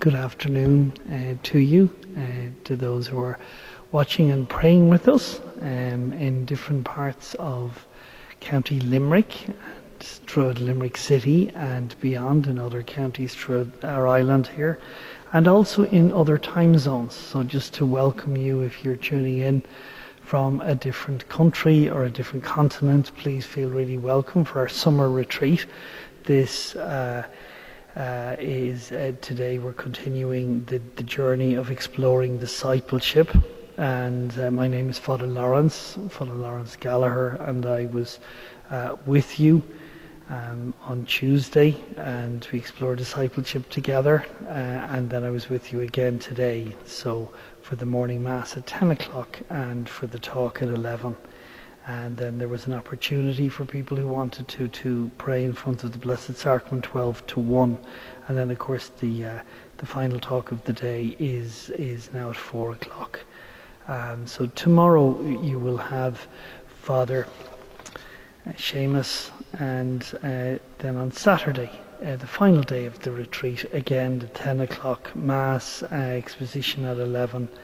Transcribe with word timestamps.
good 0.00 0.14
afternoon 0.14 0.92
uh, 1.10 1.36
to 1.42 1.58
you, 1.58 1.90
uh, 2.16 2.20
to 2.62 2.76
those 2.76 3.08
who 3.08 3.18
are 3.18 3.36
watching 3.90 4.30
and 4.30 4.48
praying 4.48 4.88
with 4.88 5.08
us 5.08 5.40
um, 5.60 6.12
in 6.12 6.44
different 6.44 6.84
parts 6.84 7.34
of 7.40 7.84
County 8.38 8.78
Limerick 8.78 9.32
throughout 9.98 10.60
Limerick 10.60 10.96
City 10.96 11.50
and 11.56 11.96
beyond 12.00 12.46
in 12.46 12.60
other 12.60 12.84
counties 12.84 13.34
throughout 13.34 13.66
our 13.82 14.06
island 14.06 14.46
here 14.46 14.78
and 15.32 15.48
also 15.48 15.84
in 15.86 16.12
other 16.12 16.38
time 16.38 16.78
zones. 16.78 17.14
So 17.14 17.42
just 17.42 17.74
to 17.74 17.84
welcome 17.84 18.36
you 18.36 18.60
if 18.60 18.84
you're 18.84 18.94
tuning 18.94 19.38
in 19.38 19.64
from 20.22 20.60
a 20.60 20.76
different 20.76 21.28
country 21.28 21.90
or 21.90 22.04
a 22.04 22.10
different 22.10 22.44
continent, 22.44 23.10
please 23.16 23.44
feel 23.44 23.68
really 23.68 23.98
welcome 23.98 24.44
for 24.44 24.60
our 24.60 24.68
summer 24.68 25.10
retreat. 25.10 25.66
This 26.22 26.76
uh, 26.76 27.26
uh, 27.96 28.36
is 28.38 28.92
uh, 28.92 29.12
today 29.20 29.58
we're 29.58 29.72
continuing 29.72 30.64
the, 30.64 30.78
the 30.96 31.02
journey 31.02 31.54
of 31.54 31.70
exploring 31.70 32.38
discipleship. 32.38 33.34
And 33.76 34.38
uh, 34.38 34.50
my 34.50 34.68
name 34.68 34.90
is 34.90 34.98
Father 34.98 35.26
Lawrence, 35.26 35.96
Father 36.10 36.34
Lawrence 36.34 36.76
Gallagher, 36.76 37.36
and 37.40 37.64
I 37.64 37.86
was 37.86 38.18
uh, 38.70 38.96
with 39.06 39.38
you 39.40 39.62
um, 40.28 40.74
on 40.82 41.06
Tuesday, 41.06 41.76
and 41.96 42.46
we 42.52 42.58
explored 42.58 42.98
discipleship 42.98 43.68
together. 43.70 44.26
Uh, 44.46 44.50
and 44.50 45.08
then 45.08 45.24
I 45.24 45.30
was 45.30 45.48
with 45.48 45.72
you 45.72 45.80
again 45.80 46.18
today. 46.18 46.74
So 46.84 47.32
for 47.62 47.76
the 47.76 47.86
morning 47.86 48.22
mass 48.22 48.56
at 48.56 48.66
10 48.66 48.90
o'clock, 48.90 49.38
and 49.50 49.88
for 49.88 50.06
the 50.06 50.18
talk 50.18 50.62
at 50.62 50.68
11. 50.68 51.16
And 51.88 52.18
then 52.18 52.36
there 52.36 52.48
was 52.48 52.66
an 52.66 52.74
opportunity 52.74 53.48
for 53.48 53.64
people 53.64 53.96
who 53.96 54.06
wanted 54.06 54.46
to 54.48 54.68
to 54.68 55.10
pray 55.16 55.42
in 55.42 55.54
front 55.54 55.84
of 55.84 55.92
the 55.92 55.98
Blessed 55.98 56.36
Sacrament 56.36 56.84
12 56.84 57.26
to 57.28 57.40
1. 57.40 57.78
And 58.28 58.36
then, 58.36 58.50
of 58.50 58.58
course, 58.58 58.90
the 59.00 59.24
uh, 59.24 59.40
the 59.78 59.86
final 59.86 60.20
talk 60.20 60.52
of 60.52 60.62
the 60.64 60.74
day 60.74 61.16
is 61.18 61.70
is 61.70 62.12
now 62.12 62.28
at 62.28 62.36
4 62.36 62.72
o'clock. 62.72 63.20
Um, 63.88 64.26
so 64.26 64.46
tomorrow 64.48 65.18
you 65.40 65.58
will 65.58 65.78
have 65.78 66.28
Father 66.82 67.26
Seamus, 68.50 69.30
and 69.58 70.02
uh, 70.22 70.58
then 70.78 70.96
on 70.96 71.10
Saturday, 71.10 71.70
uh, 72.04 72.16
the 72.16 72.26
final 72.26 72.62
day 72.62 72.84
of 72.84 72.98
the 73.00 73.12
retreat, 73.12 73.64
again 73.72 74.18
the 74.18 74.26
10 74.26 74.60
o'clock 74.60 75.16
Mass, 75.16 75.82
uh, 75.82 75.94
exposition 75.94 76.84
at 76.84 76.98
11, 76.98 77.48
uh, 77.50 77.56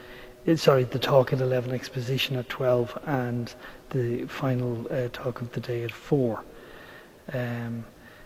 sorry, 0.55 0.83
the 0.83 0.99
talk 0.99 1.33
at 1.33 1.41
11, 1.41 1.71
exposition 1.71 2.35
at 2.35 2.47
12, 2.49 2.99
and 3.07 3.53
the 3.89 4.25
final 4.25 4.85
uh, 4.91 5.09
talk 5.11 5.41
of 5.41 5.51
the 5.53 5.59
day 5.59 5.83
at 5.83 5.91
4. 5.91 6.43
Um, 7.33 7.83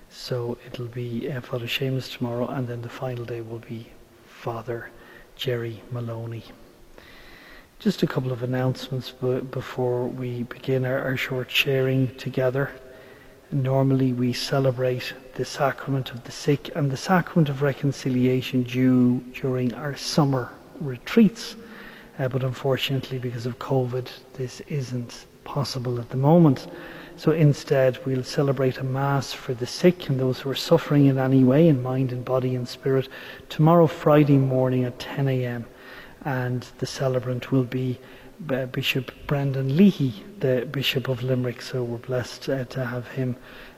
so 0.10 0.58
it'll 0.68 0.88
be 0.88 1.32
uh, 1.32 1.40
Father 1.40 1.68
Seamus 1.68 2.18
tomorrow, 2.18 2.48
and 2.48 2.68
then 2.68 2.82
the 2.82 2.90
final 2.90 3.24
day 3.24 3.40
will 3.40 3.60
be 3.60 3.88
Father 4.28 4.90
Jerry 5.38 5.82
Maloney. 5.92 6.44
Just 7.80 8.04
a 8.04 8.08
couple 8.08 8.34
of 8.34 8.44
announcements 8.44 9.12
before 9.12 10.08
we 10.08 10.44
begin 10.44 10.86
our, 10.86 11.00
our 11.00 11.16
short 11.16 11.50
sharing 11.50 12.14
together. 12.16 12.72
Normally, 13.52 14.12
we 14.12 14.34
celebrate 14.34 15.14
the 15.36 15.46
sacrament 15.46 16.12
of 16.12 16.26
the 16.26 16.32
sick 16.34 16.76
and 16.76 16.92
the 16.92 16.98
sacrament 16.98 17.48
of 17.48 17.62
reconciliation 17.62 18.64
due 18.64 19.20
during 19.34 19.74
our 19.74 19.96
summer 19.96 20.52
retreats. 20.82 21.56
Uh, 22.20 22.28
but 22.28 22.44
unfortunately, 22.44 23.18
because 23.18 23.48
of 23.48 23.58
COVID, 23.58 24.08
this 24.34 24.60
isn't 24.68 25.26
possible 25.46 26.00
at 26.00 26.10
the 26.10 26.18
moment. 26.18 26.68
So 27.16 27.32
instead, 27.32 28.06
we'll 28.06 28.24
celebrate 28.24 28.78
a 28.78 28.84
Mass 28.84 29.34
for 29.34 29.56
the 29.56 29.66
sick 29.66 30.10
and 30.10 30.20
those 30.20 30.40
who 30.40 30.52
are 30.52 30.56
suffering 30.56 31.08
in 31.08 31.18
any 31.18 31.44
way, 31.44 31.68
in 31.68 31.82
mind 31.82 32.12
and 32.12 32.24
body 32.24 32.56
and 32.56 32.68
spirit, 32.68 33.08
tomorrow, 33.50 33.88
Friday 33.88 34.38
morning 34.38 34.84
at 34.84 35.00
10 35.00 35.28
a.m 35.28 35.66
and 36.26 36.68
the 36.80 36.86
celebrant 36.86 37.52
will 37.52 37.64
be 37.64 38.00
uh, 38.50 38.66
Bishop 38.68 39.12
Brendan 39.28 39.76
Leahy, 39.76 40.24
the 40.40 40.68
Bishop 40.72 41.08
of 41.08 41.24
Limerick. 41.24 41.62
So 41.62 41.84
we're 41.84 41.98
blessed 41.98 42.50
uh, 42.50 42.66
to 42.66 42.86
have 42.86 43.08
him 43.10 43.36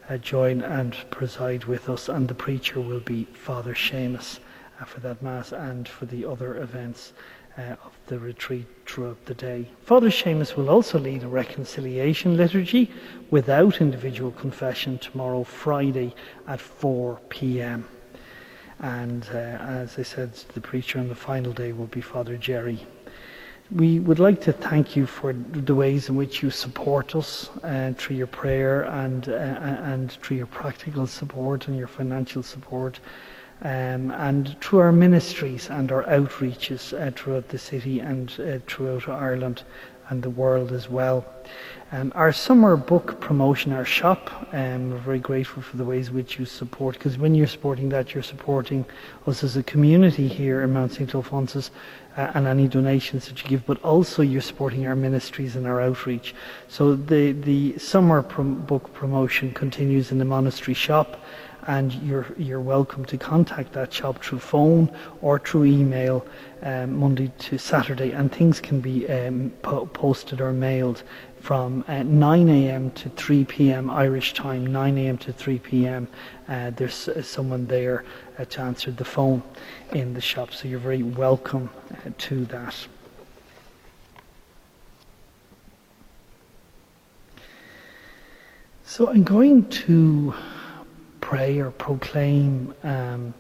uh, 0.10 0.18
join 0.18 0.62
and 0.62 0.96
preside 1.10 1.66
with 1.66 1.90
us, 1.90 2.10
and 2.10 2.28
the 2.28 2.36
preacher 2.36 2.80
will 2.80 3.00
be 3.00 3.26
Father 3.26 3.74
Seamus 3.74 4.40
uh, 4.80 4.86
for 4.86 5.00
that 5.02 5.22
Mass 5.22 5.52
and 5.52 5.88
for 5.88 6.06
the 6.06 6.26
other 6.26 6.58
events. 6.58 7.14
Uh, 7.58 7.76
of 7.84 7.92
the 8.08 8.18
retreat 8.18 8.66
throughout 8.86 9.26
the 9.26 9.34
day. 9.34 9.68
Father 9.84 10.10
Seamus 10.10 10.56
will 10.56 10.70
also 10.70 10.98
lead 10.98 11.24
a 11.24 11.28
reconciliation 11.28 12.38
liturgy 12.38 12.90
without 13.30 13.82
individual 13.82 14.32
confession 14.32 14.98
tomorrow, 14.98 15.44
Friday 15.44 16.16
at 16.48 16.62
4 16.62 17.20
pm. 17.28 17.86
And 18.80 19.28
uh, 19.34 19.38
as 19.38 20.00
I 20.00 20.04
said, 20.04 20.34
the 20.54 20.62
preacher 20.62 20.98
on 20.98 21.10
the 21.10 21.16
final 21.16 21.52
day 21.52 21.74
will 21.74 21.88
be 21.88 22.00
Father 22.00 22.38
Jerry. 22.38 22.88
We 23.70 24.00
would 24.00 24.20
like 24.20 24.40
to 24.42 24.54
thank 24.54 24.96
you 24.96 25.06
for 25.06 25.34
the 25.34 25.76
ways 25.76 26.08
in 26.08 26.16
which 26.16 26.42
you 26.42 26.52
support 26.52 27.16
us 27.18 27.50
uh, 27.64 27.92
through 27.98 28.16
your 28.16 28.28
prayer 28.28 28.84
and 28.84 29.28
uh, 29.28 29.34
and 29.34 30.10
through 30.12 30.38
your 30.38 30.48
practical 30.48 31.06
support 31.06 31.68
and 31.68 31.78
your 31.78 31.88
financial 31.88 32.44
support, 32.44 33.02
um, 33.64 34.12
and 34.12 34.60
through 34.62 34.80
our 34.80 34.92
ministries 34.92 35.70
and 35.70 35.92
our 35.92 36.04
outreaches 36.04 36.94
uh, 37.00 37.12
throughout 37.12 37.50
the 37.50 37.58
city 37.58 38.00
and 38.00 38.32
uh, 38.40 38.60
throughout 38.68 39.08
Ireland 39.08 39.64
and 40.10 40.24
the 40.24 40.30
world 40.30 40.72
as 40.72 40.90
well. 40.90 41.26
Um, 41.94 42.12
our 42.16 42.32
summer 42.32 42.78
book 42.78 43.20
promotion, 43.20 43.74
our 43.74 43.86
shop, 43.86 44.32
um, 44.54 44.92
we're 44.92 44.98
very 44.98 45.20
grateful 45.20 45.62
for 45.62 45.76
the 45.78 45.84
ways 45.84 46.08
in 46.08 46.16
which 46.16 46.40
you 46.40 46.46
support, 46.46 46.96
because 46.96 47.18
when 47.18 47.36
you're 47.36 47.48
supporting 47.48 47.90
that, 47.90 48.14
you're 48.14 48.24
supporting 48.24 48.86
us 49.28 49.44
as 49.44 49.58
a 49.58 49.64
community 49.64 50.28
here 50.28 50.62
in 50.62 50.74
Mount 50.74 50.94
St. 50.94 51.14
Alphonsus 51.14 51.70
uh, 52.18 52.32
and 52.34 52.48
any 52.48 52.68
donations 52.68 53.28
that 53.28 53.44
you 53.44 53.50
give, 53.50 53.66
but 53.66 53.82
also 53.84 54.22
you're 54.22 54.42
supporting 54.42 54.88
our 54.88 54.96
ministries 54.96 55.56
and 55.56 55.68
our 55.68 55.82
outreach. 55.82 56.34
So 56.68 56.96
the, 56.96 57.34
the 57.34 57.78
summer 57.78 58.22
prom- 58.22 58.62
book 58.62 58.94
promotion 58.94 59.54
continues 59.54 60.12
in 60.12 60.18
the 60.18 60.26
monastery 60.26 60.74
shop 60.74 61.22
and 61.68 61.94
you're 61.94 62.28
you're 62.38 62.62
welcome 62.62 63.06
to 63.06 63.18
contact 63.18 63.74
that 63.74 63.94
shop 63.94 64.24
through 64.24 64.40
phone 64.40 64.90
or 65.22 65.40
through 65.40 65.66
email 65.66 66.26
um, 66.64 66.98
Monday 66.98 67.32
to 67.40 67.58
Saturday, 67.58 68.12
and 68.12 68.32
things 68.32 68.60
can 68.60 68.80
be 68.80 69.08
um, 69.10 69.52
po- 69.62 69.86
posted 69.88 70.42
or 70.42 70.52
mailed 70.52 71.04
from 71.40 71.84
uh, 71.88 72.04
9 72.04 72.50
a.m. 72.50 72.92
to 72.92 73.10
3 73.10 73.46
p.m. 73.46 73.90
Irish 73.90 74.34
time, 74.34 74.66
9 74.68 74.98
a.m. 74.98 75.18
to 75.18 75.34
3 75.34 75.60
p.m. 75.60 76.08
Uh, 76.48 76.70
there's 76.72 77.08
uh, 77.08 77.22
someone 77.22 77.66
there 77.66 78.06
uh, 78.38 78.46
to 78.46 78.62
answer 78.62 78.92
the 78.92 79.06
phone 79.06 79.42
in 79.94 80.14
the 80.14 80.22
shop, 80.22 80.54
so 80.54 80.68
you're 80.68 80.80
very 80.80 81.04
welcome 81.04 81.70
uh, 81.92 82.12
to 82.18 82.46
that. 82.46 82.76
So 88.84 89.10
I'm 89.10 89.24
going 89.24 89.70
to 89.70 90.36
pray 91.32 91.60
or 91.60 91.72
proclaim 91.72 92.76
um, 92.84 93.34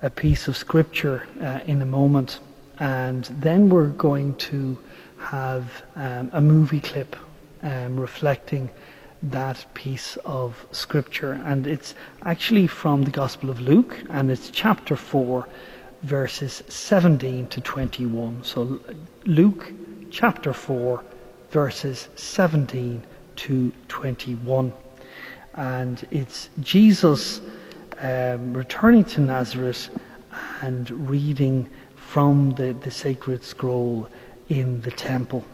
a 0.00 0.08
piece 0.08 0.46
of 0.46 0.56
scripture 0.56 1.26
uh, 1.40 1.58
in 1.66 1.82
a 1.82 1.84
moment, 1.84 2.38
and 2.78 3.24
then 3.46 3.68
we're 3.68 3.94
going 4.08 4.32
to 4.36 4.78
have 5.18 5.82
um, 5.96 6.30
a 6.34 6.40
movie 6.40 6.78
clip 6.78 7.16
um, 7.64 7.98
reflecting 7.98 8.70
that 9.24 9.66
piece 9.74 10.16
of 10.24 10.64
scripture. 10.70 11.32
And 11.44 11.66
it's 11.66 11.96
actually 12.22 12.68
from 12.68 13.02
the 13.02 13.10
Gospel 13.10 13.50
of 13.50 13.60
Luke, 13.60 13.98
and 14.08 14.30
it's 14.30 14.48
chapter 14.48 14.94
4, 14.94 15.48
verses 16.04 16.62
17 16.68 17.48
to 17.48 17.60
21. 17.60 18.44
So, 18.44 18.78
Luke 19.26 19.72
chapter 20.12 20.52
4, 20.52 21.02
verses 21.50 22.06
17 22.14 23.02
to 23.34 23.72
21. 23.88 24.72
And 25.54 26.06
it's 26.10 26.48
Jesus 26.60 27.40
um, 28.00 28.54
returning 28.54 29.04
to 29.04 29.20
Nazareth 29.20 29.90
and 30.62 30.90
reading 31.08 31.68
from 31.94 32.52
the, 32.54 32.72
the 32.72 32.90
sacred 32.90 33.44
scroll 33.44 34.08
in 34.48 34.80
the 34.82 34.90
temple. 34.90 35.44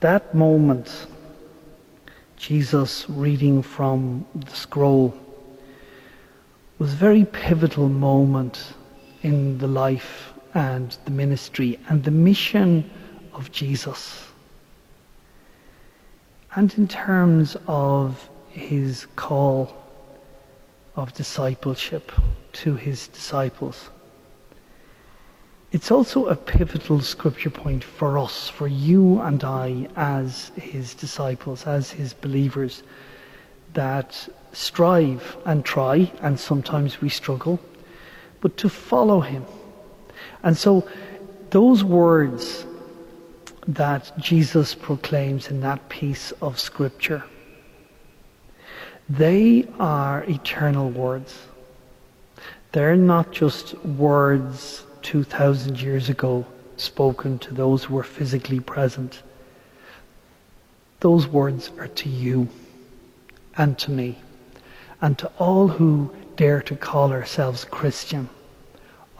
That 0.00 0.34
moment, 0.34 1.06
Jesus 2.36 3.06
reading 3.08 3.62
from 3.62 4.24
the 4.34 4.50
scroll, 4.54 5.14
was 6.78 6.92
a 6.92 6.96
very 6.96 7.24
pivotal 7.24 7.88
moment 7.88 8.74
in 9.22 9.58
the 9.58 9.66
life 9.66 10.32
and 10.54 10.96
the 11.04 11.10
ministry 11.10 11.78
and 11.88 12.04
the 12.04 12.12
mission 12.12 12.88
of 13.32 13.50
Jesus. 13.50 14.27
And 16.54 16.72
in 16.76 16.88
terms 16.88 17.56
of 17.66 18.28
his 18.48 19.06
call 19.16 19.72
of 20.96 21.14
discipleship 21.14 22.10
to 22.52 22.74
his 22.74 23.08
disciples. 23.08 23.90
It's 25.70 25.90
also 25.90 26.26
a 26.26 26.34
pivotal 26.34 27.00
scripture 27.00 27.50
point 27.50 27.84
for 27.84 28.18
us, 28.18 28.48
for 28.48 28.66
you 28.66 29.20
and 29.20 29.44
I, 29.44 29.88
as 29.96 30.50
his 30.56 30.94
disciples, 30.94 31.66
as 31.66 31.90
his 31.90 32.14
believers, 32.14 32.82
that 33.74 34.28
strive 34.52 35.36
and 35.44 35.64
try, 35.64 36.10
and 36.20 36.40
sometimes 36.40 37.00
we 37.00 37.10
struggle, 37.10 37.60
but 38.40 38.56
to 38.56 38.68
follow 38.68 39.20
him. 39.20 39.44
And 40.42 40.56
so 40.56 40.88
those 41.50 41.84
words 41.84 42.64
that 43.66 44.12
Jesus 44.18 44.74
proclaims 44.74 45.48
in 45.48 45.60
that 45.60 45.88
piece 45.88 46.32
of 46.40 46.58
scripture, 46.58 47.24
they 49.08 49.66
are 49.78 50.24
eternal 50.24 50.90
words. 50.90 51.38
They're 52.72 52.96
not 52.96 53.32
just 53.32 53.74
words 53.84 54.84
2,000 55.02 55.80
years 55.80 56.08
ago 56.08 56.46
spoken 56.76 57.38
to 57.40 57.54
those 57.54 57.84
who 57.84 57.94
were 57.94 58.02
physically 58.02 58.60
present. 58.60 59.22
Those 61.00 61.26
words 61.26 61.70
are 61.78 61.88
to 61.88 62.08
you 62.08 62.48
and 63.56 63.78
to 63.78 63.90
me 63.90 64.18
and 65.00 65.16
to 65.18 65.30
all 65.38 65.68
who 65.68 66.14
dare 66.36 66.60
to 66.62 66.76
call 66.76 67.12
ourselves 67.12 67.64
Christian, 67.64 68.28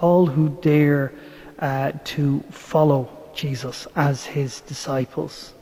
all 0.00 0.26
who 0.26 0.50
dare 0.61 1.12
uh, 1.58 1.93
to 2.05 2.40
follow 2.50 3.17
Jesus 3.38 3.87
as 3.94 4.26
his 4.26 4.61
disciples 4.62 5.55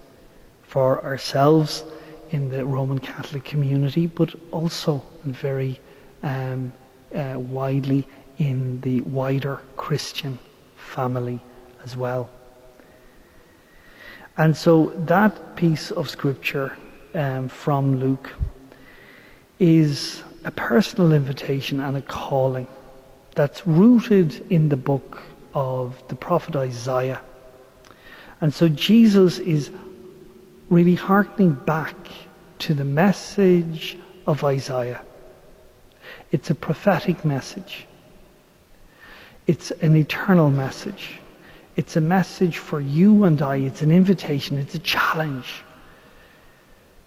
for 0.62 1.05
ourselves 1.05 1.84
in 2.31 2.49
the 2.49 2.64
Roman 2.64 2.99
Catholic 2.99 3.44
community, 3.44 4.06
but 4.06 4.34
also 4.50 5.02
very 5.25 5.78
um, 6.23 6.73
uh, 7.14 7.34
widely 7.37 8.08
in 8.38 8.81
the 8.81 9.02
wider 9.02 9.61
Christian 9.76 10.38
family 10.76 11.38
as 11.84 11.99
well. 11.99 12.31
And 14.38 14.56
so 14.56 14.93
that 15.06 15.56
piece 15.56 15.90
of 15.90 16.08
scripture 16.08 16.78
um, 17.14 17.49
from 17.49 18.00
Luke 18.00 18.32
is 19.58 20.23
a 20.44 20.50
personal 20.50 21.12
invitation 21.12 21.81
and 21.81 21.96
a 21.99 22.02
calling 22.02 22.69
that's 23.34 23.67
rooted 23.67 24.50
in 24.50 24.70
the 24.70 24.76
book 24.76 25.23
of 25.52 26.02
the 26.08 26.14
prophet 26.14 26.56
Isaiah. 26.56 27.20
And 28.40 28.52
so 28.52 28.68
Jesus 28.68 29.38
is 29.38 29.70
really 30.68 30.94
hearkening 30.94 31.54
back 31.54 31.94
to 32.58 32.74
the 32.74 32.84
message 32.84 33.96
of 34.26 34.44
Isaiah. 34.44 35.02
It's 36.32 36.50
a 36.50 36.54
prophetic 36.54 37.24
message. 37.24 37.86
It's 39.46 39.70
an 39.70 39.96
eternal 39.96 40.50
message. 40.50 41.20
It's 41.76 41.96
a 41.96 42.00
message 42.00 42.58
for 42.58 42.80
you 42.80 43.24
and 43.24 43.40
I. 43.40 43.56
It's 43.56 43.82
an 43.82 43.92
invitation. 43.92 44.58
It's 44.58 44.74
a 44.74 44.80
challenge. 44.80 45.62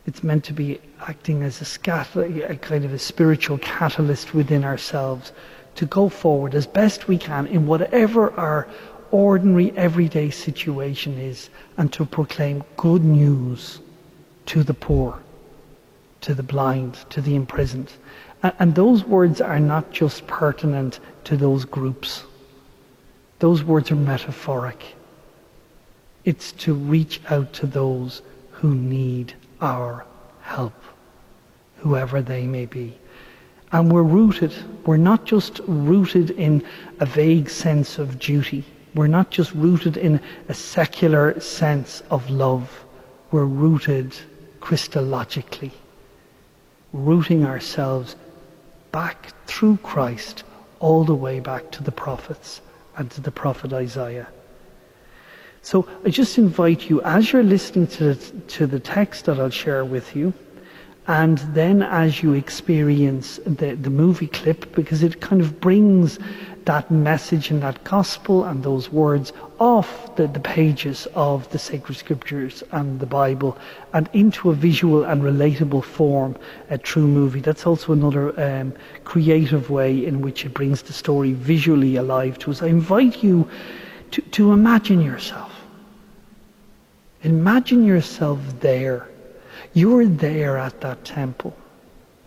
It's 0.05 0.23
meant 0.23 0.45
to 0.45 0.53
be 0.53 0.79
acting 1.01 1.43
as 1.43 1.61
a, 1.61 2.51
a 2.51 2.55
kind 2.55 2.85
of 2.85 2.93
a 2.93 2.99
spiritual 2.99 3.57
catalyst 3.57 4.33
within 4.33 4.63
ourselves 4.63 5.33
to 5.75 5.85
go 5.85 6.09
forward 6.09 6.55
as 6.55 6.65
best 6.65 7.07
we 7.07 7.17
can 7.17 7.47
in 7.47 7.67
whatever 7.67 8.31
our 8.31 8.67
ordinary 9.11 9.71
everyday 9.77 10.29
situation 10.29 11.17
is 11.17 11.49
and 11.77 11.91
to 11.93 12.05
proclaim 12.05 12.63
good 12.77 13.03
news 13.03 13.79
to 14.47 14.63
the 14.63 14.73
poor, 14.73 15.19
to 16.21 16.33
the 16.33 16.43
blind, 16.43 16.95
to 17.09 17.21
the 17.21 17.35
imprisoned. 17.35 17.91
And 18.41 18.73
those 18.73 19.03
words 19.03 19.41
are 19.41 19.59
not 19.59 19.91
just 19.91 20.25
pertinent 20.27 20.99
to 21.25 21.37
those 21.37 21.65
groups. 21.65 22.23
Those 23.39 23.63
words 23.63 23.91
are 23.91 23.95
metaphoric. 23.95 24.83
It's 26.25 26.51
to 26.53 26.73
reach 26.73 27.21
out 27.29 27.53
to 27.53 27.67
those 27.67 28.21
who 28.51 28.75
need 28.75 29.33
our 29.61 30.05
help, 30.41 30.73
whoever 31.77 32.21
they 32.21 32.45
may 32.45 32.65
be. 32.65 32.97
And 33.71 33.91
we're 33.91 34.03
rooted, 34.03 34.53
we're 34.85 34.97
not 34.97 35.25
just 35.25 35.61
rooted 35.67 36.31
in 36.31 36.65
a 36.99 37.05
vague 37.05 37.49
sense 37.49 37.99
of 37.99 38.19
duty. 38.19 38.65
We're 38.95 39.07
not 39.07 39.29
just 39.29 39.53
rooted 39.53 39.97
in 39.97 40.19
a 40.47 40.53
secular 40.53 41.39
sense 41.39 42.01
of 42.09 42.29
love. 42.29 42.85
We're 43.31 43.45
rooted 43.45 44.15
Christologically, 44.59 45.71
rooting 46.91 47.45
ourselves 47.45 48.15
back 48.91 49.33
through 49.45 49.77
Christ 49.83 50.43
all 50.79 51.03
the 51.03 51.15
way 51.15 51.39
back 51.39 51.71
to 51.71 51.83
the 51.83 51.91
prophets 51.91 52.61
and 52.97 53.11
to 53.11 53.21
the 53.21 53.31
prophet 53.31 53.73
Isaiah. 53.73 54.27
So 55.61 55.87
I 56.05 56.09
just 56.09 56.37
invite 56.37 56.89
you, 56.89 57.01
as 57.01 57.31
you're 57.31 57.43
listening 57.43 57.87
to 57.87 58.13
the, 58.13 58.31
to 58.41 58.65
the 58.65 58.79
text 58.79 59.25
that 59.25 59.39
I'll 59.39 59.49
share 59.49 59.85
with 59.85 60.15
you, 60.15 60.33
and 61.07 61.39
then 61.53 61.81
as 61.81 62.21
you 62.21 62.33
experience 62.33 63.39
the, 63.45 63.75
the 63.75 63.89
movie 63.89 64.27
clip, 64.27 64.73
because 64.75 65.03
it 65.03 65.19
kind 65.19 65.41
of 65.41 65.59
brings 65.59 66.19
that 66.65 66.89
message 66.91 67.51
and 67.51 67.61
that 67.63 67.83
gospel 67.83 68.45
and 68.45 68.63
those 68.63 68.91
words 68.91 69.33
off 69.59 70.15
the, 70.15 70.27
the 70.27 70.39
pages 70.39 71.07
of 71.15 71.49
the 71.51 71.59
sacred 71.59 71.95
scriptures 71.95 72.63
and 72.71 72.99
the 72.99 73.05
Bible 73.05 73.57
and 73.93 74.09
into 74.13 74.49
a 74.49 74.53
visual 74.53 75.03
and 75.03 75.21
relatable 75.21 75.83
form, 75.83 76.35
a 76.69 76.77
true 76.77 77.07
movie. 77.07 77.41
That's 77.41 77.65
also 77.65 77.93
another 77.93 78.39
um, 78.39 78.73
creative 79.03 79.69
way 79.69 80.05
in 80.05 80.21
which 80.21 80.45
it 80.45 80.53
brings 80.53 80.81
the 80.81 80.93
story 80.93 81.33
visually 81.33 81.95
alive 81.95 82.37
to 82.39 82.51
us. 82.51 82.61
I 82.61 82.67
invite 82.67 83.23
you 83.23 83.49
to, 84.11 84.21
to 84.21 84.51
imagine 84.51 85.01
yourself. 85.01 85.51
Imagine 87.23 87.85
yourself 87.85 88.39
there. 88.59 89.09
You're 89.73 90.05
there 90.05 90.57
at 90.57 90.79
that 90.81 91.03
temple. 91.03 91.55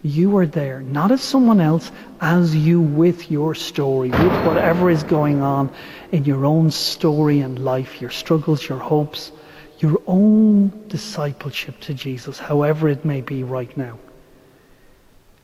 You 0.04 0.36
are 0.38 0.46
there, 0.46 0.80
not 0.80 1.12
as 1.12 1.22
someone 1.22 1.60
else, 1.60 1.92
as 2.20 2.56
you 2.56 2.80
with 2.80 3.30
your 3.30 3.54
story, 3.54 4.10
with 4.10 4.46
whatever 4.46 4.90
is 4.90 5.04
going 5.04 5.42
on 5.42 5.70
in 6.10 6.24
your 6.24 6.44
own 6.44 6.72
story 6.72 7.38
and 7.38 7.64
life, 7.64 8.00
your 8.00 8.10
struggles, 8.10 8.68
your 8.68 8.80
hopes, 8.80 9.30
your 9.78 10.02
own 10.08 10.72
discipleship 10.88 11.78
to 11.82 11.94
Jesus, 11.94 12.40
however 12.40 12.88
it 12.88 13.04
may 13.04 13.20
be 13.20 13.44
right 13.44 13.76
now. 13.76 13.96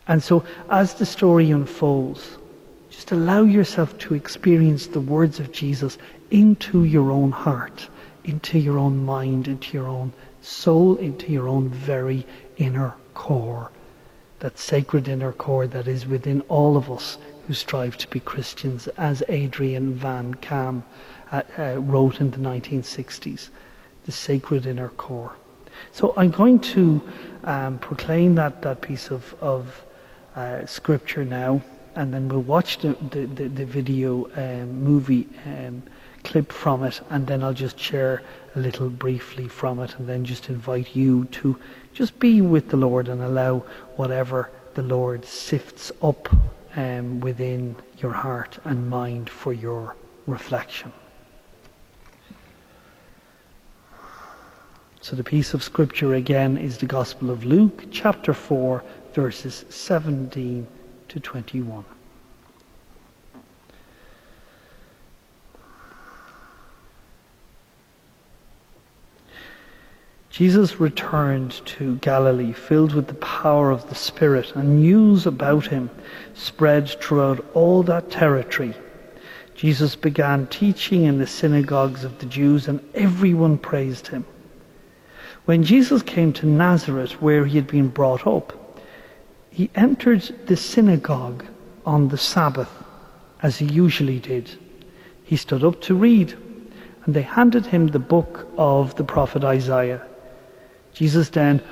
And 0.09 0.21
so, 0.21 0.45
as 0.69 0.95
the 0.95 1.07
story 1.07 1.53
unfolds, 1.53 2.37
just 2.91 3.13
allow 3.13 3.45
yourself 3.45 3.97
to 3.99 4.15
experience 4.15 4.89
the 4.89 5.01
words 5.01 5.39
of 5.39 5.53
Jesus 5.53 5.99
into 6.33 6.83
your 6.83 7.13
own 7.13 7.31
heart, 7.31 7.89
into 8.25 8.59
your 8.59 8.77
own 8.77 9.05
mind, 9.05 9.47
into 9.47 9.77
your 9.77 9.87
own 9.87 10.13
soul, 10.43 10.97
into 10.97 11.31
your 11.31 11.47
own 11.47 11.69
very 11.69 12.27
inner 12.57 12.93
core 13.15 13.71
that 14.41 14.59
sacred 14.59 15.09
inner 15.09 15.33
core 15.33 15.67
that 15.67 15.89
is 15.89 16.07
within 16.07 16.41
all 16.43 16.77
of 16.77 16.91
us 16.91 17.19
who 17.47 17.55
strive 17.55 17.97
to 17.97 18.09
be 18.09 18.21
Christians, 18.21 18.89
as 18.99 19.23
Adrian 19.29 19.95
Van 19.95 20.35
Kaam 20.35 20.83
uh, 21.33 21.43
uh, 21.59 21.77
wrote 21.81 22.21
in 22.21 22.31
the 22.31 22.37
1960s, 22.37 23.49
the 24.05 24.13
sacred 24.13 24.67
inner 24.67 24.91
core. 24.91 25.35
So 25.93 26.13
I'm 26.17 26.31
going 26.31 26.61
to 26.61 27.01
um, 27.45 27.79
proclaim 27.79 28.35
that, 28.35 28.63
that 28.63 28.83
piece 28.83 29.11
of, 29.11 29.35
of 29.41 29.85
uh, 30.37 30.67
scripture 30.67 31.25
now, 31.25 31.63
and 31.95 32.13
then 32.13 32.29
we'll 32.29 32.43
watch 32.43 32.79
the, 32.79 32.97
the, 33.11 33.27
the, 33.27 33.49
the 33.49 33.65
video 33.65 34.31
um, 34.37 34.83
movie 34.83 35.27
um, 35.47 35.83
clip 36.25 36.53
from 36.53 36.85
it, 36.85 37.01
and 37.11 37.27
then 37.27 37.43
I'll 37.43 37.55
just 37.55 37.79
share 37.79 38.23
a 38.55 38.61
little 38.61 38.91
briefly 38.91 39.49
from 39.49 39.81
it, 39.81 39.99
and 39.99 40.09
then 40.09 40.25
just 40.25 40.49
invite 40.49 40.95
you 40.95 41.25
to 41.27 41.59
just 41.99 42.21
be 42.21 42.41
with 42.41 42.69
the 42.69 42.77
Lord 42.77 43.09
and 43.09 43.21
allow 43.21 43.59
whatever 43.97 44.53
the 44.75 44.85
Lord 44.85 45.25
sifts 45.25 45.91
up 46.01 46.33
um, 46.77 47.19
within 47.19 47.75
your 47.99 48.13
heart 48.13 48.57
and 48.63 48.89
mind 48.89 49.29
for 49.29 49.53
your 49.53 49.97
reflection. 50.29 50.93
So 55.01 55.17
the 55.17 55.25
piece 55.25 55.55
of 55.55 55.65
scripture 55.65 56.15
again 56.15 56.57
is 56.57 56.79
the 56.79 56.87
Gospel 56.87 57.31
of 57.33 57.45
Luke, 57.45 57.87
chapter 57.91 58.33
4, 58.33 58.85
verses 59.13 59.65
17 59.69 60.69
to 61.09 61.19
21. 61.19 61.85
Jesus 70.31 70.79
returned 70.79 71.53
to 71.65 71.97
Galilee 71.97 72.53
filled 72.53 72.95
with 72.95 73.07
the 73.07 73.15
power 73.15 73.71
of 73.71 73.89
the 73.89 73.95
Spirit, 73.95 74.55
and 74.55 74.81
news 74.81 75.27
about 75.27 75.67
him 75.67 75.91
spread 76.35 76.89
throughout 77.01 77.45
all 77.55 77.83
that 77.85 78.11
territory. 78.11 78.75
Jesus 79.55 79.97
began 79.97 80.47
teaching 80.47 81.05
in 81.05 81.19
the 81.19 81.27
synagogues 81.27 82.05
of 82.05 82.19
the 82.19 82.27
Jews, 82.27 82.69
and 82.69 82.81
everyone 82.95 83.59
praised 83.59 84.09
him. 84.09 84.25
When 85.47 85.65
Jesus 85.65 86.03
came 86.03 86.33
to 86.35 86.47
Nazareth, 86.47 87.23
where 87.23 87.47
he 87.47 87.57
had 87.57 87.67
been 87.67 87.89
brought 87.89 88.27
up, 88.27 88.53
he 89.51 89.71
entered 89.75 90.23
the 90.47 90.57
synagogue 90.57 91.45
on 91.87 92.09
the 92.09 92.19
Sabbath, 92.19 92.71
as 93.43 93.57
he 93.57 93.65
usually 93.65 94.21
did. 94.21 94.51
He 95.25 95.37
stood 95.37 95.65
up 95.65 95.81
to 95.83 95.95
read, 95.95 96.37
and 97.05 97.15
they 97.15 97.23
handed 97.23 97.65
him 97.65 97.87
the 97.87 97.99
book 97.99 98.47
of 98.59 98.95
the 98.97 99.05
prophet 99.05 99.43
Isaiah. 99.43 100.07
Jesus 100.99 101.29
then 101.29 101.63